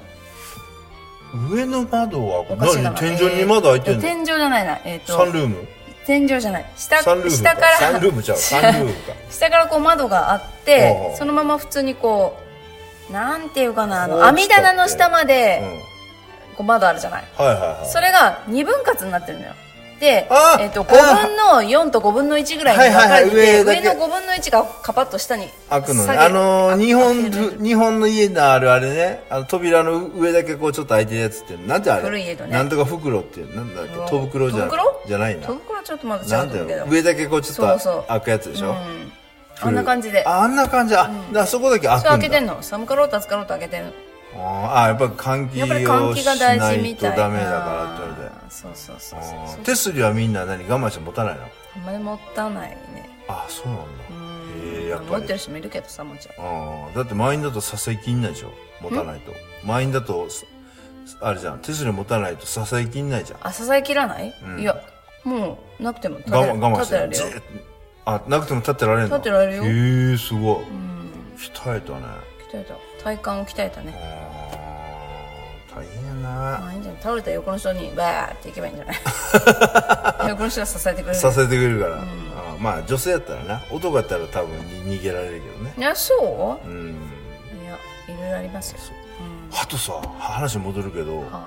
[1.34, 2.94] 上の窓は何？
[2.94, 4.78] 天井に窓開いてんの、えー天井じゃないな。
[4.84, 5.68] えっ、とサンルーム？
[6.06, 6.72] 天井じゃない。
[6.76, 7.30] 下下から
[7.76, 8.38] サンルームちゃう。
[8.38, 9.12] サンルームか。
[9.30, 12.38] 下からこう窓があってそのまま普通にこ
[13.10, 15.62] うなんていうかなあの網棚の下まで
[16.56, 17.24] こう窓あるじゃない。
[17.36, 17.88] はいはいはい。
[17.88, 19.52] それが2分割になってるのよ
[20.06, 20.20] え
[20.66, 26.16] っと5分の4と5分の1ぐらいに分かれてはいはいはいて、上の5分の1がカパッと下に開くのね。
[26.16, 32.02] あのー、日本日本の家のあるあれね、あの扉の上だけこうちょっと開いてるやつって、なんてあれ？
[32.02, 32.50] 古い江戸ね。
[32.50, 35.02] なんとか袋っていう、なんだっけ、戸袋じゃ戸袋？
[35.06, 35.54] じゃないな戸。
[35.54, 36.70] 袋はちょっとまだ違なんだけど。
[36.70, 36.86] よ。
[36.88, 38.70] 上だけこうちょっと開くやつでしょ？
[38.70, 39.12] うん。
[39.60, 40.24] あんな感じで。
[40.24, 40.94] ああんな感じ。
[40.94, 42.10] あ、だからそこだけ開くんだ。
[42.10, 42.62] 開けてんの？
[42.62, 43.92] 寒かろうと暑かろうと開けてる。
[44.34, 48.37] あーあ、やっぱり換気やっぱり換をし気が大ないと事みたいダメだからって言われて。
[48.50, 50.64] そうそうそうあそうーテスリはみんな何？
[50.68, 51.42] 我慢して持たないの？
[51.76, 53.08] あんまり持たないね。
[53.28, 53.82] あそうなんだ。
[54.66, 55.10] へえやっぱり。
[55.10, 55.32] 持って。
[55.34, 56.84] る人もいるけどさもちろん。
[56.84, 58.52] ああだって満員だと支えきんないでしょ？
[58.80, 59.32] 持たないと。
[59.64, 60.46] 満員だとす
[61.20, 61.58] あれじゃん。
[61.60, 63.38] 手すり持たないと支えきんないじゃん。
[63.46, 64.60] あ支え切らない、うん。
[64.60, 64.76] いや
[65.24, 67.42] もうなくても立て我慢我慢立てられる
[68.04, 69.16] あなくても立ってられるの？
[69.18, 69.64] 立ってられるよ。
[69.64, 70.62] へえすごい。
[70.62, 71.10] うん。
[71.36, 72.00] 鍛えたね。
[72.50, 72.74] 鍛えた。
[73.04, 73.94] 体幹を鍛えたね
[75.78, 76.28] 大変やな。
[76.60, 77.02] まあいいんじゃない。
[77.02, 78.96] 倒れた横の人にバーっていけばいいんじゃない？
[80.30, 81.14] 横の人が支えてくれる。
[81.20, 81.98] 支えてくれるから、
[82.58, 83.62] まあ女性やったらな。
[83.70, 85.74] 男やったら多分に逃げられるけどね。
[85.76, 86.68] いやそう？
[86.68, 86.96] うん。
[87.62, 87.78] いや
[88.14, 88.78] いろいろありますよ。
[89.62, 91.46] あとさ話戻るけどあ。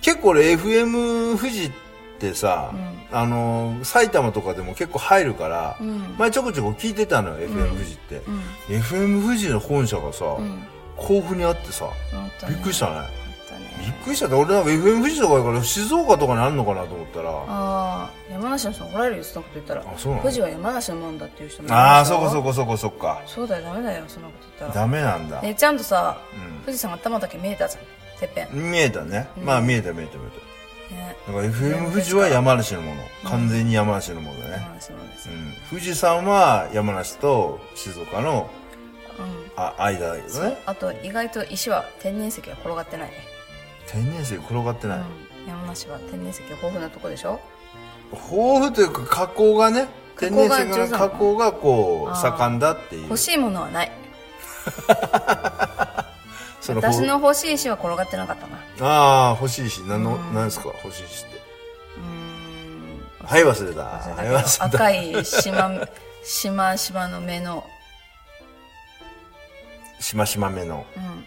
[0.00, 1.70] 結構俺 FM 富士っ
[2.18, 2.72] てさ、
[3.12, 6.14] あの埼玉とかでも結構入るから、ん。
[6.18, 8.42] 前ちょこちょこ聞いてたのよ FM 富士って、うん。
[8.80, 10.66] FM 富士の本社がさ、ん。
[10.96, 11.86] 甲府にあってさ
[12.48, 13.08] びっくりしたね
[13.84, 14.26] びっくりした。
[14.26, 17.30] って俺なんか FM 富士とかやから静岡とかにあるのかなと思ったら。
[17.30, 19.80] ああ山梨の人怒られるよそんなこと言ったら。
[19.82, 20.22] あそうなの？
[20.22, 23.22] 富士は山梨のもんだっていう人もいるああそうかそうかそうかそうか。
[23.26, 24.84] そうだよダメだよそんなこと言ったら。
[24.84, 26.60] ダメなんだ、ねちゃんとさ、うん。
[26.60, 27.84] 富士山頭だけ見えたじゃん
[28.20, 28.70] てっぺん。
[28.70, 30.94] 見えたね、まあ見えた見えた見えた。
[30.94, 31.16] ね。
[31.26, 33.02] だから FM 富士は山梨のもの。
[33.24, 35.28] 完全に山梨のものだね、山梨のです。
[35.28, 38.48] ようん、富士山は山梨と静岡の
[39.18, 39.42] うん。
[39.56, 40.58] あ間だけどね。
[40.66, 43.16] あと意外と石は天然石が転がってないね、
[43.92, 45.04] 天然石転がってない、うん、
[45.48, 47.38] 山梨は天然石が豊富なとこでしょ？
[48.12, 53.02] 豊富というか加工がね加工が天然石の加工がこう盛んだっていう。
[53.04, 53.92] 欲しいものはない。
[56.60, 58.58] その私の欲しい石は転がってなかったな。
[58.88, 60.34] ああ欲しいし何のうん。
[60.34, 60.66] 何ですか？
[60.84, 61.36] 欲しいしって。
[61.98, 62.04] うー
[63.24, 63.26] ん。
[63.26, 63.80] はい忘れた。
[63.82, 64.64] はい忘れた。
[64.64, 65.70] 赤いしま
[66.22, 67.64] しましまの目の、
[69.98, 70.86] ししましまめの。
[70.96, 71.26] うん、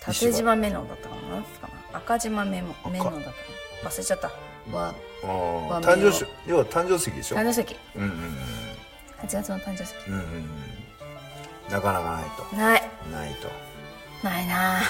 [0.00, 1.34] 縦縞メノンだったかな？
[1.34, 3.36] なんつったかな赤縞メモメノンだったか
[3.84, 4.28] な忘れちゃった。
[4.28, 5.26] わあー。
[5.26, 7.36] 和名を誕生石要は誕生石でしょ？
[7.36, 7.76] 誕生石。
[7.96, 8.16] うんうんうん。
[9.22, 9.94] 8月の誕生石。
[10.08, 10.48] うんうんうん。
[11.70, 12.56] なかなかないと。
[12.56, 12.82] ない。
[13.12, 13.48] ないと。
[14.26, 14.80] ないな。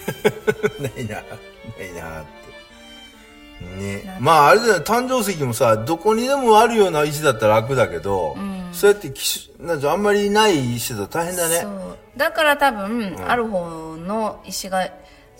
[0.80, 3.66] ないな、ないなって。
[3.76, 4.16] ね。
[4.18, 8.36] まああれだよ、誕生石もさ、どこにでもあるような石だったら楽だけど、
[8.72, 11.56] そうやって機種、なんかあんまりない石だと大変だね。
[11.60, 11.96] そう。
[12.16, 14.88] だから多分、ある方の石が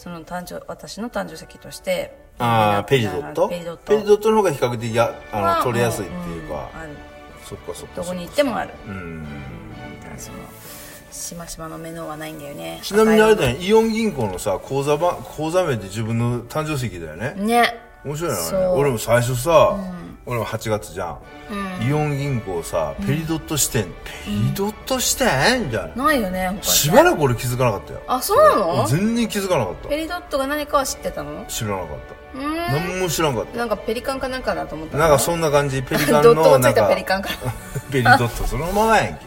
[0.00, 3.48] その誕生私の誕生石としてああ、ペリドット。
[3.50, 3.82] ペリドット？
[3.84, 4.30] ペリドット。
[4.30, 6.96] の方が比較的やあはの取りやすいっていうか、んある
[7.44, 8.14] そっかそっかどこ。
[8.14, 8.70] に行ってもある。
[8.88, 9.26] うん。
[10.16, 10.38] その
[11.10, 12.80] しましまの目のはないんだよね。
[12.82, 17.34] ちなみにあれだよよね、イオン銀行のさ、口座番、口座名って自分の誕生石だよね。
[17.36, 17.80] ね。
[18.02, 18.60] 面白いな、そう。
[18.78, 19.76] 俺も最初さ、
[20.30, 21.16] 俺も8月じゃ
[21.80, 21.88] ん。
[21.88, 25.64] イオン銀行さ、ペリドット支店、ペリドット支店？
[25.66, 26.04] みたいな。
[26.04, 28.00] ないよねしばらく俺気づかなかったよ。
[28.06, 28.86] あそうなの？
[28.86, 29.96] 全然気づかなかったペ。
[29.96, 31.44] リドットが何かは知ってたの？
[31.46, 31.86] 知らなかっ
[32.36, 32.38] うた。
[32.38, 32.56] ーん
[32.94, 34.98] 何も知らなかっなんかペリカンかなんかだと思ったた。
[34.98, 36.42] なんかそんな感じ、ペリカンドット
[36.88, 37.36] ペリ、カンから
[37.90, 39.24] ペリドット、そのままやんけ。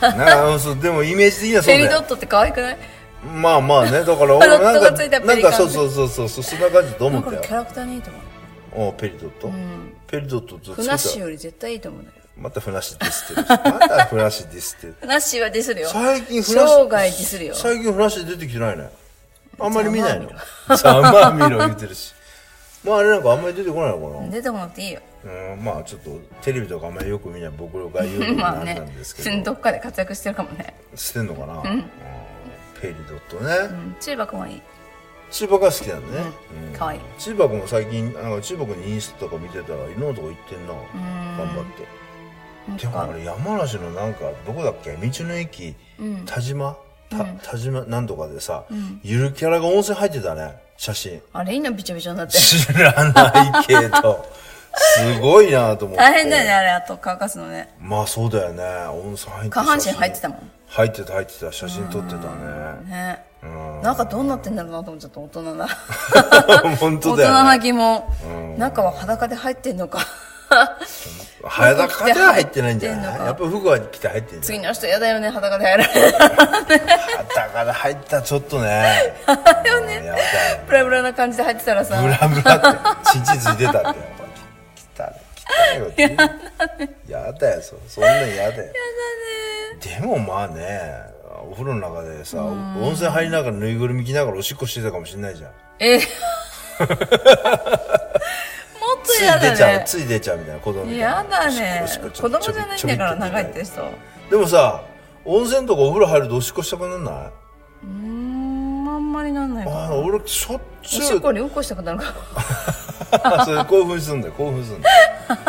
[0.00, 1.74] なんかでもイメージ的にはそう。
[1.74, 2.78] ペリドットって可愛くない？
[3.34, 7.40] まあまあね、だから 俺もなんか、なんかそうそうそうそう、そんな感じと思ったよ。
[7.40, 8.22] キャラクターにいいと思う
[8.74, 9.48] おペリドット？
[9.48, 9.92] ん。
[10.06, 13.46] ペリドットとフナッシーより絶対いいと思うんだけどまたフナッシュディスってる。
[13.48, 14.94] またフナッシュディスってる。
[15.00, 15.88] フナッシーはディスるよ。
[15.88, 17.54] 最近フラッシュ生涯ディスるよ。
[17.54, 18.90] 最近フラッシュ出てきてないね。
[19.58, 20.30] あんまり見ないの。
[20.76, 22.14] ざまあ見ろ言ってるし。
[22.84, 24.28] まああれなんかあんまり出てこないのかな。
[24.28, 25.00] 出てこなくていいよ。
[25.24, 28.74] うんまあちょっとテレビとかあんまりよく見ない僕が言うのもなんまあね。
[28.74, 30.74] なんですけど、どっかで活躍してるかもね。
[30.94, 31.84] してんのかな、うん。
[32.80, 33.96] ペリドットね、うん。
[34.00, 34.62] 中学もいい
[35.30, 36.68] 千葉が好きなんだね、うん。
[36.68, 36.72] うん。
[36.72, 36.96] かわい。
[36.96, 40.72] い千葉君も最近なんか千葉君にインスタとか見てたらいろんなとこ行ってんな。
[40.72, 41.86] 頑張って。
[42.68, 42.82] なんか。
[42.82, 45.74] でもあれ山梨のなんかどこだっけ道の駅、
[46.26, 46.76] 田島？
[47.10, 47.82] た田島？
[47.82, 48.64] なんとかでさ、
[49.02, 51.20] ゆるキャラが温泉入ってたね写真。
[51.32, 52.32] あれいいのびちょびちょになって。
[52.38, 54.24] 知らないけど
[54.78, 56.02] すごいなと思って。
[56.04, 57.68] 大変だよねあれあと乾かすのね。
[57.80, 58.62] まあそうだよね。
[58.88, 60.50] 温泉入って下半身入ってたもん。
[60.68, 61.52] 入ってた入ってた。
[61.52, 62.22] 写真撮ってたね。
[62.86, 63.24] ね。
[63.42, 63.82] うん。
[63.82, 65.66] 中どうなってんだろうなと思っちゃった大人な。
[66.78, 67.28] 本当大人だよ。
[67.30, 68.02] ねな疑問。
[68.58, 70.00] 中は裸で入ってんのか。
[71.44, 73.20] 裸では入ってないんじゃない？
[73.26, 79.14] やっぱ服は着て入ってんじゃ次の人嫌だよね裸で入られる裸で入ったらちょっとね。
[79.26, 80.02] だよね。
[80.66, 82.00] ブラブラな感じで入ってたらさ。
[82.02, 82.60] ブラブラっ
[83.04, 84.00] てチンチンついてたって。
[84.27, 84.27] 来
[85.48, 88.40] たね来たよってやだよそそんなんやだよ。
[88.46, 88.68] やだね。
[90.00, 90.80] でもまあね
[91.48, 95.50] お風呂の中でさ温泉入りながらぬいぐるみ着ながらおしっこしてたかもしれないじゃん。
[95.80, 95.98] え
[96.78, 96.96] もっと
[99.04, 101.84] つい嫌出ちゃうだつい出ちゃうみたいな子供やだね。
[102.20, 103.80] 子供じゃないんだから長いって人。
[104.30, 104.82] でもさ
[105.24, 107.14] 温泉とかお風呂入るとおしっこしたくなんない？
[107.14, 109.76] うーんあんまりなんないかな。
[109.76, 112.04] ああ俺しょっおちゅうしっこにうんこしたくなるか
[113.44, 114.96] それ興奮するんだよ興奮するんだよ。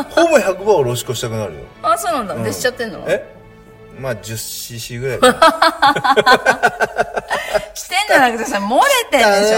[0.10, 1.60] ほぼ100%俺おしっこしたくなるよ。
[1.82, 2.36] あそうなんだ。
[2.36, 3.04] でしちゃってんの？
[3.08, 3.26] え？
[4.00, 5.40] まあ 10cc ぐらいかな
[7.76, 8.82] してんじゃなくてさ漏れ
[9.12, 9.54] てんでし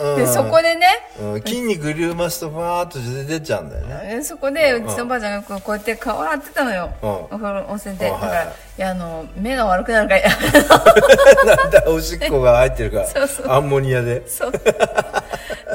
[0.00, 0.16] ょ、うん。
[0.16, 0.86] でそこでね。
[1.18, 1.42] うん。
[1.42, 4.16] 筋肉隆増すとファーっと出てっちゃうんだよね。
[4.18, 7.08] えそこでうちのばあちゃんがこうこうやって顔洗ってたのよ、うん。
[7.08, 8.20] お風呂温泉で、うん。
[8.20, 10.22] だから、はいい、やあの目が悪くなるから
[11.56, 13.06] なんだおしっこが入ってるから。
[13.06, 13.50] そうそう。
[13.50, 14.28] アンモニアで。
[14.28, 14.52] そう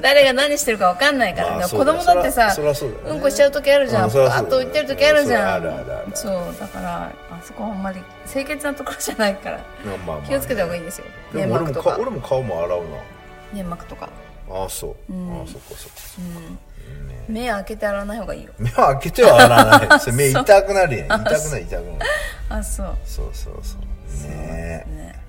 [0.05, 1.97] 誰が何してるか分かんないから、でも子まあそうだよ。
[1.97, 4.41] 供だってさそらそらそうんこしちゃう時あるじゃん、うんそらそうだよ。
[4.43, 6.11] パッと言ってる時あるじゃん。
[6.13, 7.99] そうだからあそこはあんまり
[8.31, 9.59] 清潔なところじゃないから。
[10.05, 11.07] まあ気をつけた方がいいですよ。
[11.33, 11.95] 粘膜とか。
[11.95, 12.81] か俺も顔も洗う
[13.51, 14.07] 粘膜とか。
[14.47, 15.95] なああそう、ああそっかそっか
[17.27, 18.51] 目開けて洗わない方がいいよ。
[18.59, 19.89] 目を開けては洗わない。
[20.13, 21.21] 目痛くなるやん。
[21.21, 22.07] 痛くない痛くない。
[22.49, 22.95] あそう。
[23.03, 24.29] そうそうそう。
[24.29, 24.91] ねえ。
[24.91, 25.24] ね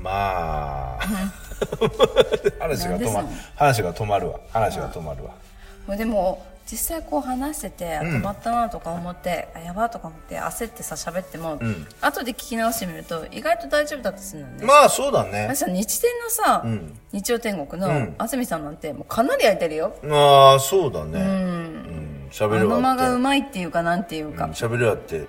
[0.00, 1.00] まあ。
[2.60, 3.24] 話が止ま
[3.56, 4.40] 話が止まるわ。
[4.52, 5.30] 話が止まるわ。
[5.86, 11.58] これでも実際こう話してて止まったなとか思って、あやばとか思って焦ってさ喋っても、
[12.02, 15.48] 後で聞き直してみると意外と大丈夫だったりするのね、まあそうだね。
[15.50, 16.64] 日天のさ、
[17.12, 21.20] 日曜天国の安住さんなんてもうかなり焼いてるよ、ああそうだね。
[21.20, 22.28] うん。
[22.30, 22.82] 喋あのるわって。
[22.82, 25.26] 間がうまいっていうかなんていうか、喋るわって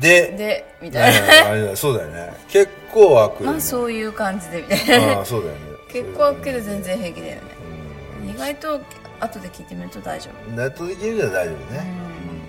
[0.00, 2.32] ででみたいな、あれだそうだよね。
[2.48, 5.18] 結構は来るまあそういう感じでみたいな。
[5.18, 5.60] ああそうだよね。
[5.92, 7.40] 結構はけど全然平気だよね、
[8.30, 8.80] 意外と
[9.20, 10.50] 後で聞いてみると大丈夫。
[10.50, 11.92] ネットできるじゃ大丈夫ね、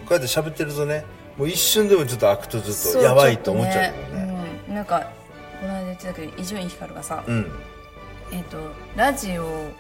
[0.01, 0.05] うん。
[0.05, 1.05] こうやって喋ってるとね
[1.37, 4.51] もう一瞬でもちょっと開くとちょっとやばいと思っちゃうけどね。
[4.67, 5.09] うん、なんか
[5.61, 7.51] この間言ってたけど伊集院光がさ、うん。
[8.31, 8.57] えっ、と
[8.95, 9.71] ラジオを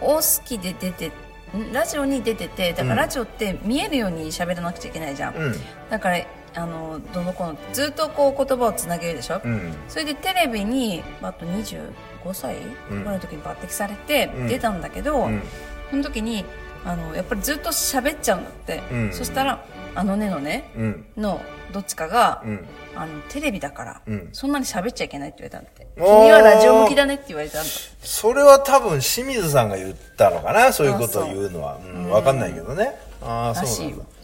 [0.00, 1.10] 好きで出て
[1.56, 5.54] んラジオに出ててだからラジオって見えるように喋らなくちゃいけないじゃん、うん。
[5.90, 6.18] だから
[6.54, 9.72] あのどの子のずっとこう言葉をつなげるでしょ、うん。
[9.88, 11.90] それでテレビにあと25
[12.32, 12.56] 歳
[12.90, 14.48] ぐらいの時に抜擢されてうん。
[14.48, 15.42] 出たんだけど、うん。
[15.90, 16.44] その時に
[16.84, 19.12] あのやっぱりずっと喋っちゃうんだって、うん。
[19.12, 21.06] そしたらあのねのねうん。
[21.16, 21.40] の
[21.72, 22.66] どっちかが、うん。
[22.94, 24.28] あのテレビだから、うん。
[24.32, 25.86] そんなに喋っちゃいけないって言われたんだって。
[25.96, 27.70] 君はラジオ向きだねって言われたんだ。
[28.02, 31.78] それは多分清水さんが言ったのかなそういうことを言うのは。
[31.82, 32.10] うん。
[32.10, 32.94] 分かんないけどね。
[33.22, 34.21] ああらしいよそうなんだ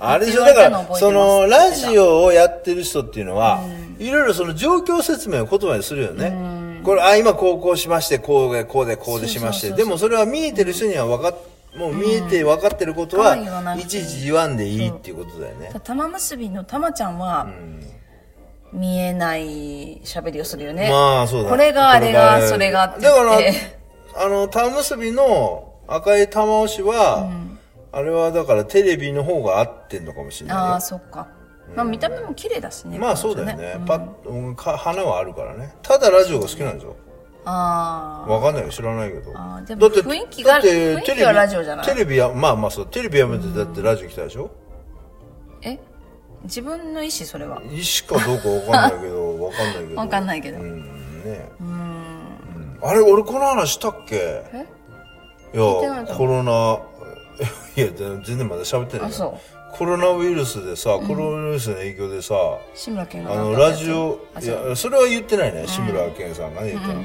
[0.00, 0.44] あれでしょ？
[0.44, 3.62] だからそのラジオをやってる人っていうのは
[3.98, 6.80] いろいろその状況説明を言葉にするよね。
[6.84, 9.72] これあ今こうこうしましてこうでこうでこうでしまして。
[9.72, 11.36] でもそれは見えてる人には分かっ
[11.76, 13.36] もう見えて分かってることは
[13.76, 15.70] いちいち言わんでいいっていうことだよね。
[15.84, 17.46] 玉結びの玉ちゃんは、
[18.72, 20.90] 見えない喋りをするよね。
[20.90, 21.50] まあそうだ。
[21.50, 23.38] これがあれがそれがって言だから
[24.24, 27.30] あの玉結びの赤い玉押しは、
[27.92, 30.62] あれはだからテレビの方が合ってんのかもしれないよ。
[30.64, 31.26] ああそっか、
[31.74, 33.72] まあ見た目も綺麗だしねまあそうだよね。
[33.72, 35.74] 彼女パッうんか花はあるからね。
[35.82, 36.96] ただラジオが好きなんでしょ
[37.44, 39.32] あわかんないよ知らないけど。
[39.34, 41.86] あーでも雰囲気がだって雰囲気はラジオじゃない？
[41.86, 44.50] テレビやまあまあそうテレビやめてだってラジオ来たでしょ？
[45.64, 45.78] あえ？
[46.44, 47.60] 自分の意思それは？
[47.64, 49.96] 意思かどうかわかんないけど わかんないけど。
[49.96, 50.58] わかんないけど。
[50.58, 51.48] うんね。
[51.60, 52.78] うん。
[52.82, 54.16] あれ俺この話したっけ？
[54.52, 54.66] え？
[55.52, 56.78] いやコロナ
[57.76, 59.06] いや全然まだ喋ってないよ。
[59.08, 59.32] あそう。
[59.72, 62.34] コロナウイルスでさ、コロナウイルスの影響でさ
[62.74, 67.04] 志村けんがあのラジオいやそれは言ってないね志村けんさんがね言ったの、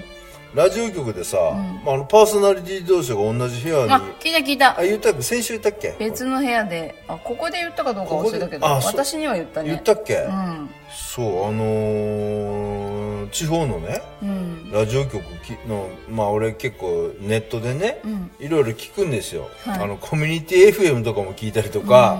[0.55, 1.37] ラジオ局でさ、
[1.85, 4.79] まあ、あのパーソナリティ同士が同じ部屋にあ聞いた聞いた。
[4.79, 5.21] あ言ったっけ？
[5.21, 5.95] 先週言ったっけ？
[5.99, 9.69] 別の部屋であここで言ったかどうか忘れたけど私には言ったね。
[9.69, 10.69] 言ったっけ、うん。
[10.91, 12.84] そうあのー
[13.31, 14.71] 地方のねうん。
[14.71, 18.31] ラジオ局きのまあ俺結構ネットでね、うん。
[18.39, 19.79] いろいろ聞くんですよ、はい。
[19.79, 22.19] あのコミュニティ FM とかも聞いたりとか、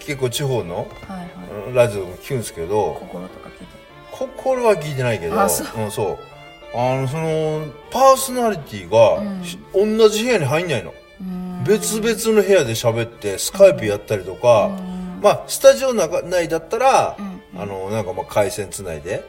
[0.00, 1.28] 結構地方のはいはい。
[1.66, 3.66] うんラジオも聞くんですけど心とか聞いて。
[4.10, 5.84] 心は聞いてないけどあそう。
[5.84, 6.18] うん、そう。
[6.74, 10.92] あのそのパーソナリティが、し同じ部屋に入んないの、
[11.64, 14.70] 別々の部屋で喋ってスカイプやったりとか、
[15.22, 17.16] まあスタジオ内だったら、
[17.56, 19.24] あのなんかまあ回線つないで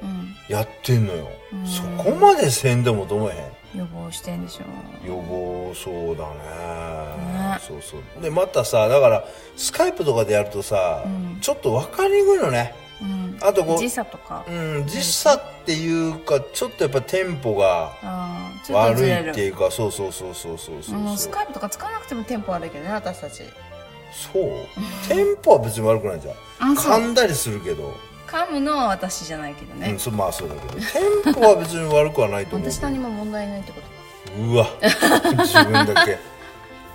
[0.50, 1.30] やってんのよ、
[1.66, 3.80] そこまでせんでもと思えへん。
[3.80, 7.30] 予防してんでしょ予防そうだね。
[7.54, 7.60] ね。
[7.62, 8.22] そうそう。
[8.22, 11.04] でまたさだからスカイプとかでやるとさ、
[11.42, 12.74] ちょっと分かりにくいのね。
[13.02, 13.38] うん。
[13.42, 17.92] あとこう時差とか、うん時差っていうかちょっとやっぱテンポが
[18.70, 20.96] 悪いっていうかそうそうそうそうそうそう。
[20.96, 23.44] もうスカイプとか使わなくてもテンポ悪いけどね私たち。
[24.12, 24.52] そう。
[25.08, 26.34] テンポは別に悪くないじゃ
[26.66, 26.76] ん。
[26.76, 27.94] 噛んだりするけど、
[28.30, 29.92] 噛むのは私じゃないけどね。
[29.92, 30.74] うん、、そまあそうだけど。
[30.74, 33.94] テンポは別に悪くはないと思う私何も問題ないってことか
[34.38, 34.68] うわ。
[35.46, 36.18] 自分だけ。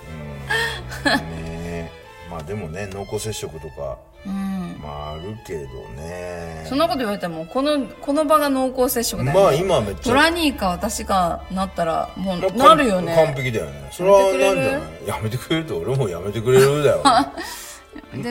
[0.07, 1.11] うん。
[1.11, 1.91] ねえ。
[2.31, 4.79] まあでもね濃厚接触とかうん。
[4.81, 6.65] まああるけどね。
[6.69, 9.43] そんなこと言われたらもうこのこの場が濃厚接触だよね。
[9.45, 10.03] まあ今めっちゃ。
[10.05, 13.89] トラニーか私がなったらもうまあなるよ完ね璧だよね。
[13.91, 15.07] それはなんじゃない？
[15.09, 15.79] やめてくれると。
[15.79, 17.03] 俺もやめてくれるだよ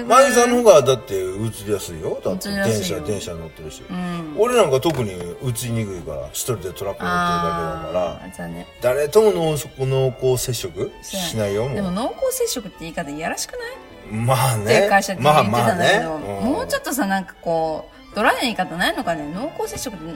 [0.08, 2.21] マギさんの方がだって移りやすいよ。
[2.23, 4.36] だって電車電車乗ってるし、うん。
[4.38, 8.47] 俺なんか特に移りにくいから一人でトラック乗ってるだけだから。
[8.47, 11.76] ね誰とも濃濃厚接触しないよもう。
[11.76, 14.21] でも濃厚接触って言い方いやらしくない？
[14.26, 19.23] まあってね会社で言ってたんだけど、まあまあねもうちょっとさなんかこうドライな言い方ないのかね？
[19.34, 20.13] 濃厚接触ってな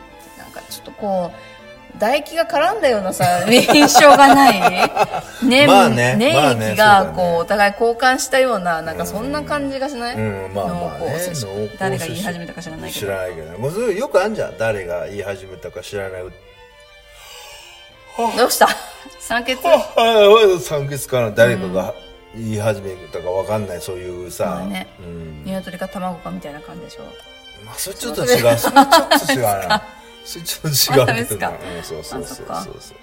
[0.48, 1.38] んかちょっとこう
[2.00, 4.62] 唾液が絡んだようなさ印象がない
[5.44, 7.16] 粘 まあね粘液がそうだね。
[7.16, 11.18] こうお互い交換したようななんかそんな感じがしない、うんまあまあね
[11.80, 13.12] 誰が言い始めたか知らないけ知ど。
[13.12, 16.22] らないけどねもうよくあんじゃん誰が言い始めたか知らない。
[18.36, 18.68] どうした？
[19.20, 19.56] 酸欠？
[19.64, 21.32] はい酸欠かな？
[21.32, 21.94] 誰かが
[22.36, 24.88] 言い始めたかわかんないそういうさ、まあね。
[25.00, 27.04] うん、鶏か卵かみたいな感じでしょ。
[27.66, 28.30] まあそれちょっと違う。
[28.30, 29.84] それちょっと違うな
[30.28, 31.14] それちょっと違うけど。
[31.14, 31.50] うですか？
[31.50, 32.98] なうんそうそうそうあそうそう。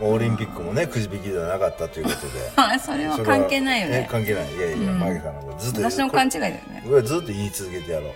[0.00, 2.50] オリンピックもねくじ引きではなかったということで。
[2.56, 4.54] あそれは関係ないよえね関係ない。
[4.54, 6.82] いやいや、マギさんのことずっと私の勘違いだよね。
[6.88, 8.12] これずっと言い続けてやろう。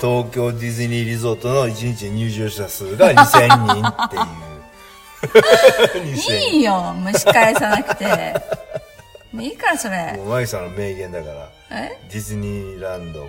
[0.00, 3.46] 東京ディズニーリゾートの1日入場者数が2000
[3.80, 4.22] 人っていう。
[6.14, 8.04] 2000 いいよ蒸し返さなくて。
[9.32, 10.12] も ういいからそれ。
[10.16, 11.48] もうマギさんの名言だから。
[11.72, 11.98] え？
[12.10, 13.26] ディズニーランド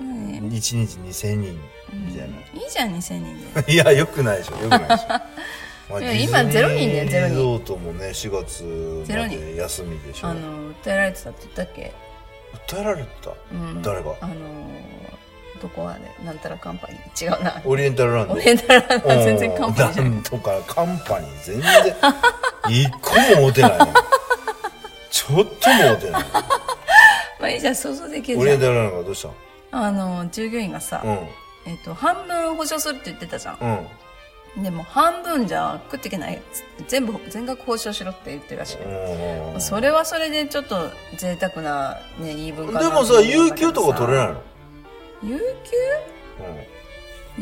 [0.00, 1.60] 1日2000人
[1.92, 3.72] みたいな、いいじゃん2000人で。
[3.72, 5.08] いや、よくないでしょ、よくないでしょ。
[5.94, 7.36] ま今ゼロ人だよゼロ人。
[7.36, 8.62] リゾートもね、4月
[9.10, 10.28] まで休みでしょ。
[10.28, 11.92] あの訴えられてたって言ったっけ？
[12.68, 13.30] 訴えられてた、
[13.82, 14.14] 誰が？
[14.20, 14.34] あの
[15.62, 17.24] どこあれなんたらカンパニー。
[17.24, 17.60] 違うな。
[17.64, 18.34] オリエンタルランド。
[18.34, 19.08] オリエンタルランド。
[19.08, 21.96] は全然カンパニーじゃなとかカンパニー、全然、
[22.68, 23.78] 一個も持てない、ね。
[25.10, 26.24] ちょっとも持てない。
[27.40, 27.74] まあいいじゃん。
[27.74, 28.40] 想像できるじゃん。
[28.42, 29.30] オリエンタルランドがどうした
[29.70, 31.28] あの従業員がさ、の
[31.66, 33.58] えっと半分保証するって言ってたじゃん。
[33.60, 33.86] うん。
[34.56, 34.62] うん。
[34.62, 36.42] でも半分じゃ食っていけない
[36.88, 42.80] 全部全額報酬しろって言ってるらしい、うんそれはそれでちょっと贅沢なね言い分かな。
[42.80, 44.42] でもさ、有給とか取れないの？
[45.22, 45.44] 有給？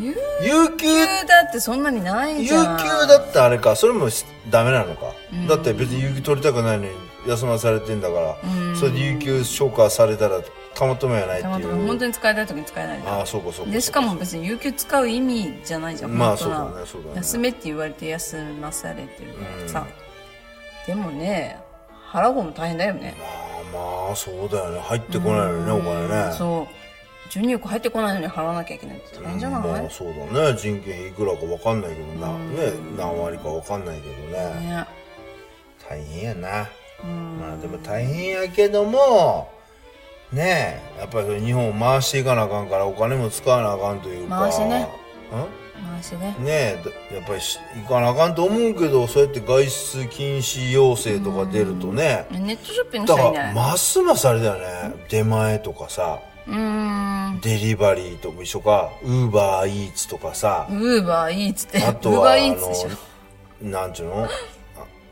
[0.00, 0.86] 有有給給？
[1.26, 2.78] だってそんなにない有じゃん。
[2.78, 3.76] 給だってあれか。
[3.76, 5.12] それもしダメなのか、
[5.48, 6.90] だって別に有給取りたくないのに
[7.28, 8.36] 休まされてんだから、
[8.74, 10.42] それで有給消化されたら
[10.76, 19.86] たまとめはないってたまたまいう本当に使いたい時に使えないああそうかそうかでしかも別に有給使う意味じゃないじゃんまあそうだねそうだね休めって言われて休まされてるからさ、
[20.86, 21.58] でもね
[22.10, 23.14] 払う方も大変だよね
[23.72, 34.86] まあまあそうだよね入ってこないのねお金ねそう12億入ってこないのに払わなきゃいけないって大変じゃない、まあそうだね人件費いくらか分かんないけどな、ね何割か分かんないけどねね
[35.88, 36.68] 大変やな
[37.40, 39.55] まあでも大変やけども
[40.32, 44.40] ねえやっぱり日本を回していかなあかんからお金も使わなあかんというか。
[44.40, 44.82] 回しね。
[44.82, 44.86] ん？
[45.88, 46.36] 回してね。
[46.38, 52.26] ねえだやっぱりし行かなあかんと思うけどそうやって外出禁止要請とか出るとね。
[52.30, 54.54] ネットショッピングだしたらいいんじゃないからますますあれだよ
[54.90, 54.94] ね。
[55.08, 56.18] 出前とかさ。
[56.46, 57.40] うーん。
[57.40, 58.90] デリバリーとも一緒か。
[59.02, 60.66] ウーバーイーツとかさ。
[60.70, 61.82] ウーバーイーツって。
[61.84, 64.24] あとはあのなんちゅうの？
[64.24, 64.28] あ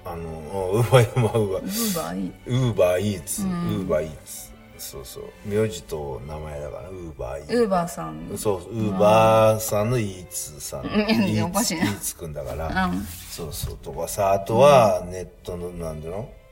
[0.07, 0.31] あの
[0.73, 1.63] ウーバーまあウーバー。
[1.63, 2.51] ウーバーイーツ。
[2.51, 4.44] ウーバーイーツ、ウーバーイーツ
[4.85, 5.25] そうそう。
[5.47, 7.57] 名字と名前だからウーバーイーツ。
[7.57, 8.39] ウーバーさん。
[8.39, 10.85] そうウーバーさんのイーツさん。
[10.87, 13.03] イーツイーツくんだから、うん。
[13.31, 13.79] そうそう。
[13.79, 16.45] とかさあとはネットのなんだろう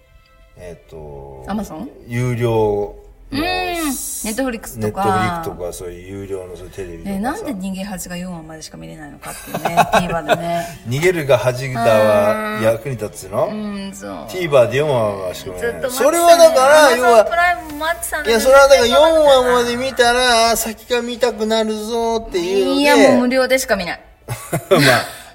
[0.57, 2.95] えっ、とアマゾン有料
[3.37, 5.51] のネットフリックスとネットフリッか。
[5.51, 9.77] クとかそういう有料のそういうテレビとかなんで人間恥が4話までしか見れないのかっていうね。
[9.93, 10.67] TVer でね。
[10.87, 14.11] 逃げるが恥じたは役に立つの、うんそう。
[14.29, 15.91] TVer で4話しか見れない。
[15.91, 17.27] それはだから要は
[18.27, 22.81] いや、それはだから4話まで見たら、あ先が見たくなるぞっていうので。
[22.81, 24.01] いやもう無料でしか見ない。
[24.29, 24.81] まあ、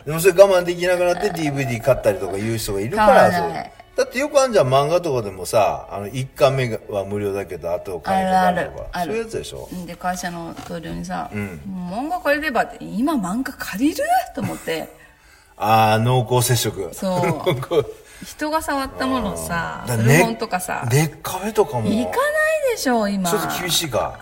[0.05, 3.54] でもそれ我慢できなくなって DVD 買ったりとか言う人がいるから、そう
[3.98, 8.69] だってよくあんじゃん、漫画とかでもさ、あの、1巻目は無料だけど、後を買いとかあるある。
[8.71, 8.85] とか。
[8.91, 9.69] あるそういうやつでしょ？
[9.87, 14.04] で会社の同僚にさ、漫画借りればって今漫画借りる？
[14.35, 14.87] と思って。
[15.58, 16.89] ああ、濃厚接触。
[16.93, 17.85] そう。
[18.25, 20.87] 人が触ったものをさだ古本とかさ。
[20.91, 21.89] ネッカフェとかも。
[21.89, 23.29] 行かないでしょ今。
[23.29, 24.19] ちょっと厳しいか。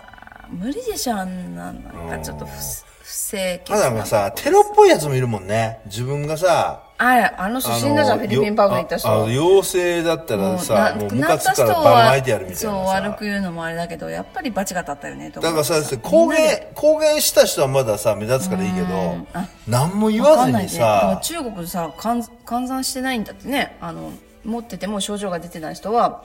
[0.50, 5.80] 無理でしょあんななんかちょっと不不正まだなんかさ、テロっぽいやつもいるもんね。
[5.86, 9.08] 自分がさ、あれあの人死んだじゃんフィリピンパブに行った人。
[9.08, 12.72] ああの妖精だったらさ、もうムカつくからばらまいてやるみたいそう。
[12.86, 16.38] 悪く言うのもあれだけどやっぱり罰が当たったよねとだからさ、公言
[16.74, 19.26] 公言した人はまださ、目立つからいいけど
[19.68, 23.76] 何も言わずにさ、中国でさ換換算してないんだってね。
[23.80, 24.12] あの
[24.44, 26.24] 持ってても症状が出てない人は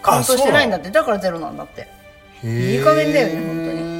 [0.00, 0.90] カウントしてないんだって。
[0.90, 1.88] だからゼロなんだって。
[2.44, 3.96] いい加減だよね本当に。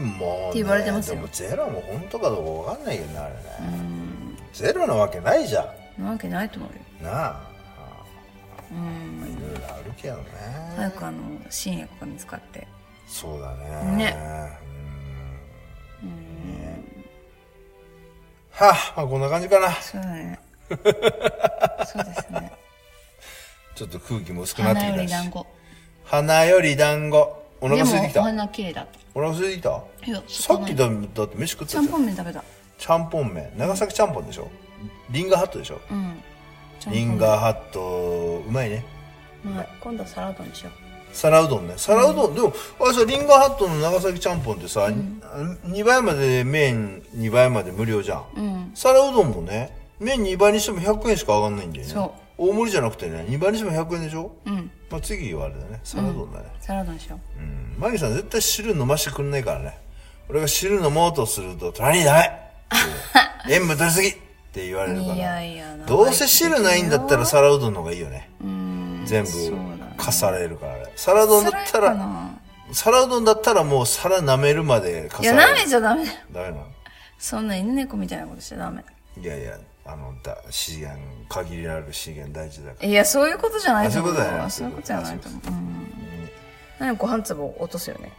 [0.00, 0.16] に。
[0.18, 0.48] もう、ね。
[0.50, 1.16] って言われてますよ。
[1.16, 3.99] でもゼロも本当かどうかわかんないけどね、あれね。
[4.52, 6.02] ゼロなわけないじゃん。
[6.04, 7.40] なわけないと思うよなあ。
[8.70, 9.28] うん。
[9.28, 10.22] いろいろあるけどね。
[10.76, 11.18] 早くあの
[11.50, 12.66] 新薬が見つかって
[13.06, 13.96] そうだね。
[13.96, 14.16] ね
[16.02, 16.08] うん。
[16.58, 16.84] ね
[18.52, 19.72] はあ、まあこんな感じかな。
[19.72, 20.38] そうだね
[20.70, 22.52] そうですね
[23.74, 24.98] ちょっと空気も薄くなって花きたし。
[24.98, 25.46] より団子
[26.04, 27.36] 花より団子。
[27.62, 28.22] お腹空いてきた。
[28.22, 29.70] 花綺麗だっお腹空いてきた？
[29.70, 32.42] たいやさっきだだだって飯食ったじゃんぽん麺食べた
[32.80, 33.52] ちゃんぽん麺。
[33.56, 34.48] 長崎ちゃんぽんでしょ？
[35.10, 35.80] リンガーハットでしょ？
[35.90, 36.22] うん。
[36.90, 38.42] リンガーハット。
[38.48, 38.84] うまいね。
[39.44, 40.70] まあ今度はサラダにしよ
[41.12, 41.74] 皿うどんね。
[41.76, 44.88] 皿うどん、でもあれさリンガーハットの長崎ちゃんぽんってさ、
[45.66, 48.70] 2倍まで麺2倍まで無料じゃん、ううん。
[48.74, 51.92] 皿うどんもね麺2倍にしても100円しか上がんないんだよね。
[51.92, 52.48] そう。
[52.50, 54.70] 大盛りじゃなくてね2倍にしても100円でしょ、うん。
[54.88, 55.80] まあ、次はあれだね。
[55.84, 56.46] 皿うどんだね。
[56.60, 57.42] サラダにしよう。
[57.42, 57.76] ん。
[57.78, 59.78] マギさん絶対汁飲ましてくんないからね。
[60.28, 62.49] 俺が汁飲もうとすると「何ダメ!」って
[63.48, 64.12] 塩分取りすぎっ
[64.52, 65.14] て言われるから。
[65.14, 68.30] いやいやどうせ汁ないんだったら皿うどんの方がいいよね。
[69.04, 69.30] 全部
[69.96, 70.72] かされるから。
[70.74, 72.30] あれ皿うどんだったらな。
[72.72, 75.58] 皿うどんだったらもう皿舐めるまでかいやされる。
[75.60, 76.18] 舐めちゃダメだよ。
[76.32, 76.66] ダメなの？
[77.18, 78.84] そんな犬猫みたいなことしちゃダメ。
[79.20, 82.88] いやいやあのだ資源限りある資源大事だから。
[82.88, 85.48] いやそういうことじゃないと思うあそういうことじゃないそういうことじゃないと思う。
[85.48, 85.90] うん。
[86.78, 88.12] 何ご飯粒落とすよね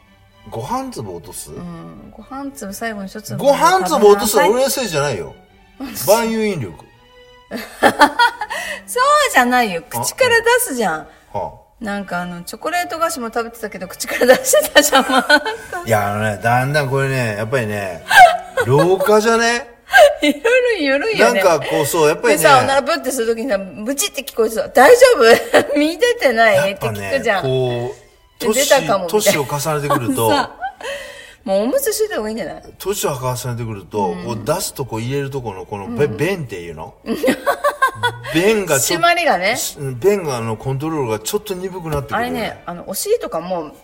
[0.49, 2.11] ご飯粒落とす、うん。
[2.11, 4.55] ご飯粒最後に一つご飯粒落とすのははい。
[4.55, 5.35] 俺のせいじゃないよ。
[6.07, 6.85] 万有引力。
[7.51, 9.83] そうじゃないよ。
[9.89, 11.07] 口から出すじゃん。
[11.33, 15.03] はなんかあのチョコレート菓子も食べてたけど口から出してたじゃん。
[15.87, 18.03] いやあのねだんだんこれねやっぱりね
[18.65, 19.67] 老化じゃね？
[20.21, 20.39] ゆる
[20.79, 22.41] いゆるいよねなんかこうそうやっぱりね。
[22.41, 25.05] でさ、おならブってするときにさ、ブチって聞こえてさ、大丈
[25.73, 25.77] 夫？
[25.77, 26.55] 見出てない？
[26.55, 27.41] やっって聞くじゃん。
[27.43, 28.00] こう
[28.53, 29.33] 出たかもみたいな。
[29.33, 30.29] 年を重ねてくると。
[30.31, 30.55] さ、
[31.43, 32.63] もうおむつしてた方がいいんじゃない？
[32.77, 36.93] 年を重ねてくると、こう出すとこ入れるとこのこのべ弁っていうの？
[38.33, 39.57] 弁がちょ締まりがね。
[39.77, 43.75] うん弁があのコントロールがちょっと鈍くなってくるあれね、あの、お尻とかも、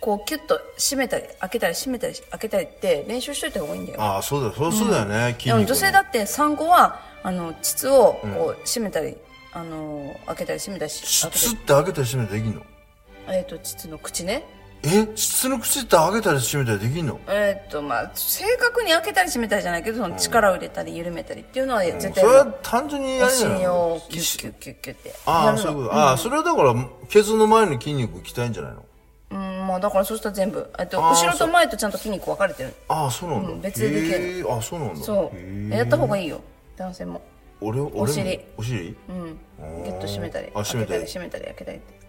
[0.00, 4.02] こうキュッと締めたり、開けたり閉めたり、開けたりって練習しといた方がいいんだよ。
[4.02, 9.16] ああそうだそうそうだよね、筋でも肉女性だって産後は、あの、膣をこう閉めたり、
[9.52, 12.62] あの、開けたり閉めたりし、開けたり膣って開けたり閉めたりできんの？
[13.30, 14.44] えっと、膣の口ね。
[14.82, 15.06] え？
[15.14, 17.20] 膣の口って開けたり閉めたりできんの？
[17.28, 26.74] えっと、まあ、正確に開けたり閉めたりじゃないけど、その力を入れたり緩めたりっていうのは絶対それは単純にやおるんじゃないキュッキュッキュッキュッってああそういうこと、ああそれはだから
[27.08, 28.84] ケツの前の筋肉鍛えんじゃないの？
[29.32, 32.74] うんまあだからそうしたら全部えっと後ろと前とちゃんと筋肉分かれてる。
[32.88, 34.46] ああそうなんだ、うん別でできる。
[34.50, 35.00] あそうなんだ。
[35.00, 35.74] そう。
[35.74, 36.40] やった方がいいよ
[36.76, 37.20] 男性も。
[37.60, 38.00] 俺俺も？
[38.00, 38.40] お尻。
[38.56, 38.96] お尻？
[39.10, 39.38] うん。
[39.84, 41.04] ギュッと締めたりあ締めたり。
[41.04, 42.00] 開けたり閉めたり開けたりって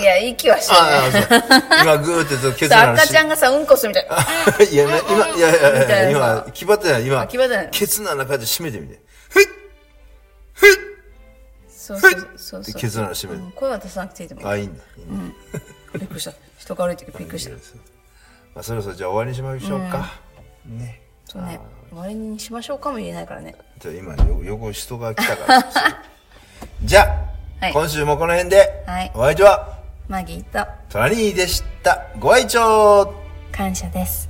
[0.00, 0.74] いや息はしな
[1.06, 4.16] い今グーってずっとケツさの赤ちゃんがさうんこするみたいな
[4.70, 9.00] いや、ね今、いやいやいや、今、気張ってない、今、気張ってないケツの中で締めてみて。
[9.32, 9.46] ふい
[11.68, 14.84] そうそうそうそうケツの穴締めるうん声は出さなくていいと思うあ、いいんだ。
[14.96, 15.34] いいんだ
[15.94, 20.12] びっくりした人が歩いてくるびっくりしたまあ、そろそろじゃあ終わりにしましょうか。
[20.66, 21.00] ね。
[21.26, 21.58] そうね
[21.90, 25.72] 終わりにしましょうかも言えないからねじゃあ今、よ横人が来たから。
[26.84, 29.78] じゃあ、はい今週もこの辺で、はいお相手は、
[30.12, 32.06] マギーとトラニーでした。
[32.20, 33.14] ご愛聴
[33.50, 34.28] 感謝です